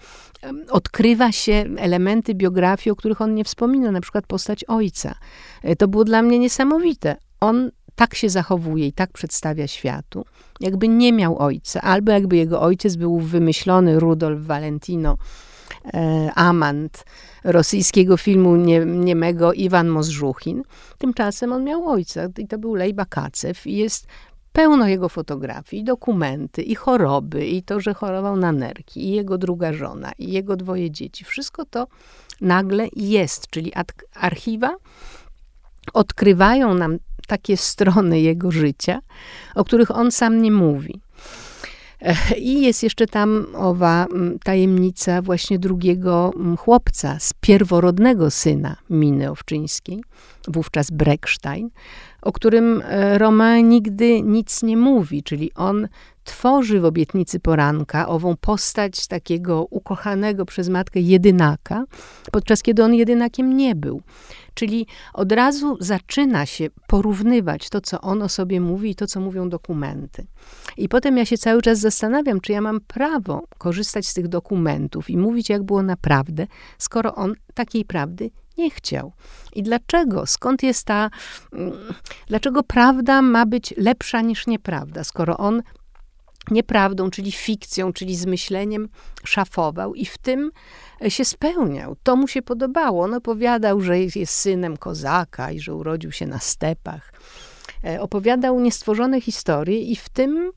odkrywa 0.70 1.32
się 1.32 1.64
elementy 1.78 2.34
biografii, 2.34 2.92
o 2.92 2.96
których 2.96 3.20
on 3.20 3.34
nie 3.34 3.44
wspomina, 3.44 3.90
na 3.90 4.00
przykład 4.00 4.26
postać 4.26 4.64
ojca. 4.64 5.14
E, 5.62 5.76
to 5.76 5.88
było 5.88 6.04
dla 6.04 6.22
mnie 6.22 6.38
niesamowite. 6.38 7.16
On 7.40 7.70
tak 7.94 8.14
się 8.14 8.30
zachowuje 8.30 8.86
i 8.86 8.92
tak 8.92 9.12
przedstawia 9.12 9.66
światu, 9.66 10.24
jakby 10.60 10.88
nie 10.88 11.12
miał 11.12 11.38
ojca, 11.38 11.80
albo 11.80 12.12
jakby 12.12 12.36
jego 12.36 12.60
ojciec 12.60 12.96
był 12.96 13.18
wymyślony 13.18 14.00
Rudolf 14.00 14.40
Valentino 14.40 15.16
Amant 16.34 17.04
rosyjskiego 17.44 18.16
filmu 18.16 18.56
nie, 18.56 18.84
niemego 18.86 19.52
Iwan 19.52 19.88
Mozżuchin. 19.88 20.62
Tymczasem 20.98 21.52
on 21.52 21.64
miał 21.64 21.88
ojca 21.88 22.20
i 22.38 22.46
to 22.46 22.58
był 22.58 22.74
Lej 22.74 22.94
Bakacew 22.94 23.66
i 23.66 23.76
jest 23.76 24.06
pełno 24.52 24.88
jego 24.88 25.08
fotografii, 25.08 25.84
dokumenty, 25.84 26.62
i 26.62 26.74
choroby, 26.74 27.46
i 27.46 27.62
to, 27.62 27.80
że 27.80 27.94
chorował 27.94 28.36
na 28.36 28.52
nerki, 28.52 29.06
i 29.06 29.10
jego 29.10 29.38
druga 29.38 29.72
żona, 29.72 30.12
i 30.18 30.32
jego 30.32 30.56
dwoje 30.56 30.90
dzieci. 30.90 31.24
Wszystko 31.24 31.64
to 31.64 31.86
nagle 32.40 32.88
jest, 32.96 33.48
czyli 33.48 33.72
archiwa 34.14 34.76
odkrywają 35.92 36.74
nam 36.74 36.98
takie 37.26 37.56
strony 37.56 38.20
jego 38.20 38.50
życia, 38.50 39.00
o 39.54 39.64
których 39.64 39.90
on 39.90 40.12
sam 40.12 40.42
nie 40.42 40.52
mówi. 40.52 41.00
I 42.38 42.62
jest 42.62 42.82
jeszcze 42.82 43.06
tam 43.06 43.46
owa 43.54 44.06
tajemnica 44.44 45.22
właśnie 45.22 45.58
drugiego 45.58 46.32
chłopca 46.58 47.18
z 47.18 47.32
pierworodnego 47.40 48.30
syna 48.30 48.76
Miny 48.90 49.30
Owczyńskiej, 49.30 50.02
wówczas 50.48 50.90
Breckstein, 50.90 51.70
o 52.26 52.32
którym 52.32 52.82
e, 52.84 53.18
Romain 53.18 53.68
nigdy 53.68 54.22
nic 54.22 54.62
nie 54.62 54.76
mówi, 54.76 55.22
czyli 55.22 55.54
on 55.54 55.88
tworzy 56.24 56.80
w 56.80 56.84
obietnicy 56.84 57.40
poranka 57.40 58.08
ową 58.08 58.36
postać 58.36 59.06
takiego 59.06 59.66
ukochanego 59.70 60.44
przez 60.44 60.68
matkę 60.68 61.00
jedynaka, 61.00 61.84
podczas 62.32 62.62
kiedy 62.62 62.84
on 62.84 62.94
jedynakiem 62.94 63.56
nie 63.56 63.74
był. 63.74 64.02
Czyli 64.54 64.86
od 65.14 65.32
razu 65.32 65.76
zaczyna 65.80 66.46
się 66.46 66.66
porównywać 66.86 67.68
to, 67.68 67.80
co 67.80 68.00
on 68.00 68.22
o 68.22 68.28
sobie 68.28 68.60
mówi 68.60 68.90
i 68.90 68.94
to, 68.94 69.06
co 69.06 69.20
mówią 69.20 69.48
dokumenty. 69.48 70.26
I 70.76 70.88
potem 70.88 71.16
ja 71.16 71.24
się 71.24 71.38
cały 71.38 71.62
czas 71.62 71.78
zastanawiam, 71.78 72.40
czy 72.40 72.52
ja 72.52 72.60
mam 72.60 72.80
prawo 72.80 73.42
korzystać 73.58 74.06
z 74.06 74.14
tych 74.14 74.28
dokumentów 74.28 75.10
i 75.10 75.16
mówić, 75.16 75.48
jak 75.48 75.62
było 75.62 75.82
naprawdę, 75.82 76.46
skoro 76.78 77.14
on 77.14 77.34
takiej 77.54 77.84
prawdy 77.84 78.30
nie 78.58 78.70
chciał. 78.70 79.12
I 79.52 79.62
dlaczego? 79.62 80.26
Skąd 80.26 80.62
jest 80.62 80.84
ta. 80.84 81.10
Mm, 81.52 81.72
dlaczego 82.26 82.62
prawda 82.62 83.22
ma 83.22 83.46
być 83.46 83.74
lepsza 83.76 84.20
niż 84.20 84.46
nieprawda, 84.46 85.04
skoro 85.04 85.36
on 85.36 85.62
nieprawdą, 86.50 87.10
czyli 87.10 87.32
fikcją, 87.32 87.92
czyli 87.92 88.16
zmyśleniem 88.16 88.88
szafował 89.24 89.94
i 89.94 90.04
w 90.04 90.18
tym 90.18 90.50
się 91.08 91.24
spełniał. 91.24 91.96
To 92.02 92.16
mu 92.16 92.28
się 92.28 92.42
podobało. 92.42 93.04
On 93.04 93.14
opowiadał, 93.14 93.80
że 93.80 94.00
jest 94.00 94.34
synem 94.34 94.76
kozaka 94.76 95.52
i 95.52 95.60
że 95.60 95.74
urodził 95.74 96.12
się 96.12 96.26
na 96.26 96.38
stepach. 96.38 97.12
E, 97.84 98.00
opowiadał 98.00 98.60
niestworzone 98.60 99.20
historie 99.20 99.80
i 99.80 99.96
w 99.96 100.08
tym 100.08 100.50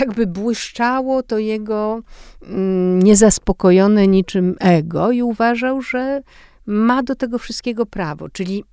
jakby 0.00 0.26
błyszczało 0.26 1.22
to 1.22 1.38
jego 1.38 2.00
mm, 2.42 3.02
niezaspokojone 3.02 4.06
niczym 4.06 4.56
ego 4.60 5.12
i 5.12 5.22
uważał, 5.22 5.82
że 5.82 6.22
ma 6.70 7.02
do 7.02 7.14
tego 7.14 7.38
wszystkiego 7.38 7.86
prawo. 7.86 8.28
Czyli 8.28 8.64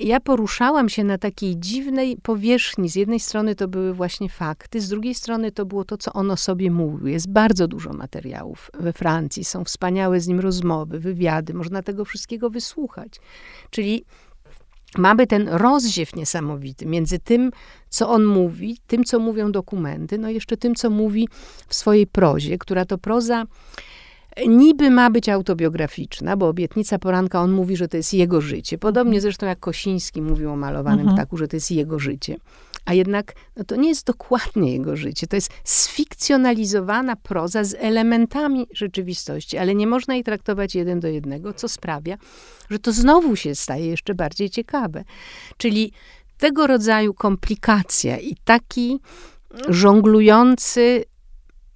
ja 0.00 0.20
poruszałam 0.20 0.88
się 0.88 1.04
na 1.04 1.18
takiej 1.18 1.56
dziwnej 1.56 2.16
powierzchni. 2.22 2.88
Z 2.88 2.94
jednej 2.94 3.20
strony 3.20 3.54
to 3.54 3.68
były 3.68 3.94
właśnie 3.94 4.28
fakty, 4.28 4.80
z 4.80 4.88
drugiej 4.88 5.14
strony 5.14 5.52
to 5.52 5.66
było 5.66 5.84
to, 5.84 5.96
co 5.96 6.12
on 6.12 6.30
o 6.30 6.36
sobie 6.36 6.70
mówił. 6.70 7.06
Jest 7.06 7.28
bardzo 7.28 7.68
dużo 7.68 7.92
materiałów 7.92 8.70
we 8.80 8.92
Francji, 8.92 9.44
są 9.44 9.64
wspaniałe 9.64 10.20
z 10.20 10.28
nim 10.28 10.40
rozmowy, 10.40 10.98
wywiady, 10.98 11.54
można 11.54 11.82
tego 11.82 12.04
wszystkiego 12.04 12.50
wysłuchać. 12.50 13.20
Czyli 13.70 14.04
mamy 14.96 15.26
ten 15.26 15.48
rozziew 15.48 16.16
niesamowity 16.16 16.86
między 16.86 17.18
tym, 17.18 17.50
co 17.88 18.08
on 18.08 18.24
mówi, 18.24 18.78
tym, 18.86 19.04
co 19.04 19.18
mówią 19.18 19.52
dokumenty, 19.52 20.18
no 20.18 20.30
jeszcze 20.30 20.56
tym, 20.56 20.74
co 20.74 20.90
mówi 20.90 21.28
w 21.68 21.74
swojej 21.74 22.06
prozie, 22.06 22.58
która 22.58 22.84
to 22.84 22.98
proza 22.98 23.44
niby 24.46 24.90
ma 24.90 25.10
być 25.10 25.28
autobiograficzna, 25.28 26.36
bo 26.36 26.48
obietnica 26.48 26.98
poranka, 26.98 27.40
on 27.40 27.52
mówi, 27.52 27.76
że 27.76 27.88
to 27.88 27.96
jest 27.96 28.14
jego 28.14 28.40
życie. 28.40 28.78
Podobnie 28.78 29.16
mhm. 29.16 29.22
zresztą 29.22 29.46
jak 29.46 29.60
Kosiński 29.60 30.22
mówił 30.22 30.50
o 30.50 30.56
malowanym 30.56 31.00
mhm. 31.00 31.16
ptaku, 31.16 31.36
że 31.36 31.48
to 31.48 31.56
jest 31.56 31.70
jego 31.70 31.98
życie. 31.98 32.36
A 32.84 32.94
jednak 32.94 33.34
no 33.56 33.64
to 33.64 33.76
nie 33.76 33.88
jest 33.88 34.06
dokładnie 34.06 34.72
jego 34.72 34.96
życie. 34.96 35.26
To 35.26 35.36
jest 35.36 35.50
sfikcjonalizowana 35.64 37.16
proza 37.16 37.64
z 37.64 37.74
elementami 37.78 38.66
rzeczywistości, 38.72 39.58
ale 39.58 39.74
nie 39.74 39.86
można 39.86 40.14
jej 40.14 40.24
traktować 40.24 40.74
jeden 40.74 41.00
do 41.00 41.08
jednego, 41.08 41.52
co 41.52 41.68
sprawia, 41.68 42.16
że 42.70 42.78
to 42.78 42.92
znowu 42.92 43.36
się 43.36 43.54
staje 43.54 43.86
jeszcze 43.86 44.14
bardziej 44.14 44.50
ciekawe. 44.50 45.04
Czyli 45.56 45.92
tego 46.38 46.66
rodzaju 46.66 47.14
komplikacja 47.14 48.18
i 48.18 48.36
taki 48.44 49.00
żonglujący 49.68 51.04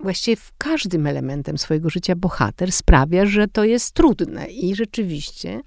właściwie 0.02 0.36
w 0.36 0.52
każdym 0.58 1.06
elementem 1.06 1.58
swojego 1.58 1.90
życia 1.90 2.16
bohater 2.16 2.72
sprawia, 2.72 3.26
że 3.26 3.48
to 3.48 3.64
jest 3.64 3.94
trudne 3.94 4.46
i 4.46 4.74
rzeczywiście 4.74 5.60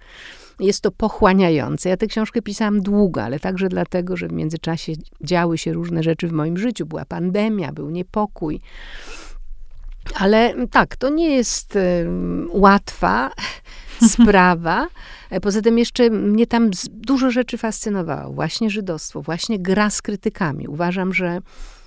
jest 0.59 0.81
to 0.81 0.91
pochłaniające. 0.91 1.89
Ja 1.89 1.97
tę 1.97 2.07
książkę 2.07 2.41
pisałam 2.41 2.81
długo, 2.81 3.23
ale 3.23 3.39
także 3.39 3.69
dlatego, 3.69 4.17
że 4.17 4.27
w 4.27 4.31
międzyczasie 4.31 4.93
działy 5.21 5.57
się 5.57 5.73
różne 5.73 6.03
rzeczy 6.03 6.27
w 6.27 6.31
moim 6.31 6.57
życiu. 6.57 6.85
Była 6.85 7.05
pandemia, 7.05 7.71
był 7.71 7.89
niepokój. 7.89 8.61
Ale 10.15 10.53
tak, 10.71 10.95
to 10.95 11.09
nie 11.09 11.35
jest 11.35 11.77
łatwa 12.49 13.31
sprawa. 14.11 14.87
Poza 15.41 15.61
tym 15.61 15.77
jeszcze 15.77 16.09
mnie 16.09 16.47
tam 16.47 16.69
dużo 16.89 17.31
rzeczy 17.31 17.57
fascynowało. 17.57 18.33
Właśnie 18.33 18.69
żydostwo, 18.69 19.21
właśnie 19.21 19.59
gra 19.59 19.89
z 19.89 20.01
krytykami. 20.01 20.67
Uważam, 20.67 21.13
że 21.13 21.39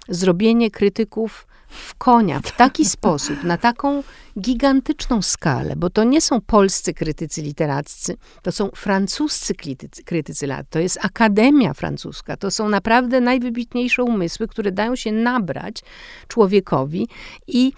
zrobienie 0.09 0.71
krytyków 0.71 1.47
w 1.69 1.95
konia 1.95 2.41
w 2.41 2.57
taki 2.57 2.85
sposób, 2.97 3.45
na 3.45 3.59
taką 3.59 4.03
gigantyczną 4.41 5.23
skalę, 5.23 5.77
bo 5.77 5.91
to 5.91 6.05
nie 6.05 6.21
są 6.21 6.41
polscy 6.41 6.95
krytycy 6.95 7.43
literaccy, 7.43 8.17
to 8.43 8.53
są 8.53 8.71
francuscy 8.75 9.55
krytycy, 9.55 10.05
krytycy 10.05 10.47
lat, 10.47 10.67
to 10.71 10.79
jest 10.79 10.99
Akademia 11.03 11.75
Francuska, 11.75 12.37
to 12.37 12.51
są 12.51 12.69
naprawdę 12.69 13.21
najwybitniejsze 13.21 14.03
umysły, 14.03 14.49
które 14.49 14.73
dają 14.73 14.97
się 14.97 15.13
nabrać 15.13 15.83
człowiekowi 16.29 17.09
i 17.47 17.73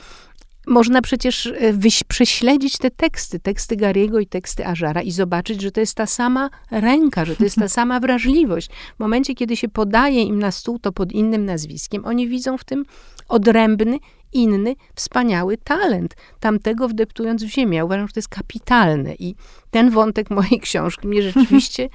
można 0.66 1.02
przecież 1.02 1.46
e, 1.46 1.72
wyś, 1.72 2.04
prześledzić 2.04 2.78
te 2.78 2.90
teksty, 2.90 3.40
teksty 3.40 3.76
Gariego 3.76 4.18
i 4.18 4.26
teksty 4.26 4.66
Ażara 4.66 5.02
i 5.02 5.10
zobaczyć, 5.10 5.60
że 5.62 5.70
to 5.70 5.80
jest 5.80 5.94
ta 5.94 6.06
sama 6.06 6.50
ręka, 6.70 7.24
że 7.24 7.36
to 7.36 7.44
jest 7.44 7.56
ta 7.56 7.68
sama 7.78 8.00
wrażliwość. 8.00 8.70
W 8.96 9.00
momencie, 9.00 9.34
kiedy 9.34 9.56
się 9.56 9.68
podaje 9.68 10.22
im 10.22 10.38
na 10.38 10.50
stół 10.50 10.78
to 10.78 10.92
pod 10.92 11.12
innym 11.12 11.44
nazwiskiem, 11.44 12.04
oni 12.04 12.28
widzą 12.28 12.58
w 12.58 12.64
tym 12.64 12.84
odrębny 13.28 13.98
inny, 14.32 14.74
wspaniały 14.94 15.56
talent, 15.56 16.16
tamtego 16.40 16.88
wdeptując 16.88 17.44
w 17.44 17.48
ziemię. 17.48 17.76
Ja 17.76 17.84
uważam, 17.84 18.06
że 18.06 18.12
to 18.12 18.18
jest 18.18 18.28
kapitalne 18.28 19.14
i 19.14 19.34
ten 19.70 19.90
wątek 19.90 20.30
mojej 20.30 20.60
książki 20.66 21.08
mnie 21.08 21.22
rzeczywiście 21.22 21.88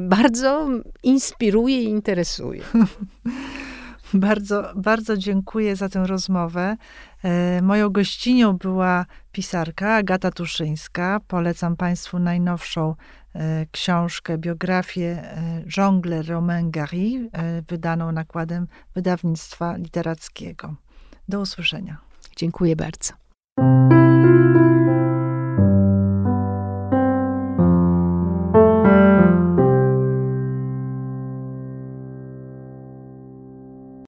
bardzo 0.00 0.68
inspiruje 1.02 1.82
i 1.82 1.88
interesuje. 1.88 2.62
Bardzo, 4.14 4.72
bardzo 4.76 5.16
dziękuję 5.16 5.76
za 5.76 5.88
tę 5.88 6.06
rozmowę. 6.06 6.76
E, 7.24 7.62
moją 7.62 7.90
gościnią 7.90 8.52
była 8.52 9.06
pisarka 9.32 9.94
Agata 9.94 10.30
Tuszyńska. 10.30 11.20
Polecam 11.28 11.76
Państwu 11.76 12.18
najnowszą 12.18 12.94
e, 13.34 13.66
książkę, 13.72 14.38
biografię 14.38 15.06
e, 15.06 15.62
Jongle 15.76 16.22
Romain 16.22 16.70
Gary, 16.70 17.30
wydaną 17.68 18.12
nakładem 18.12 18.66
wydawnictwa 18.94 19.76
literackiego. 19.76 20.74
Do 21.28 21.40
usłyszenia. 21.40 21.96
Dziękuję 22.36 22.76
bardzo. 22.76 23.12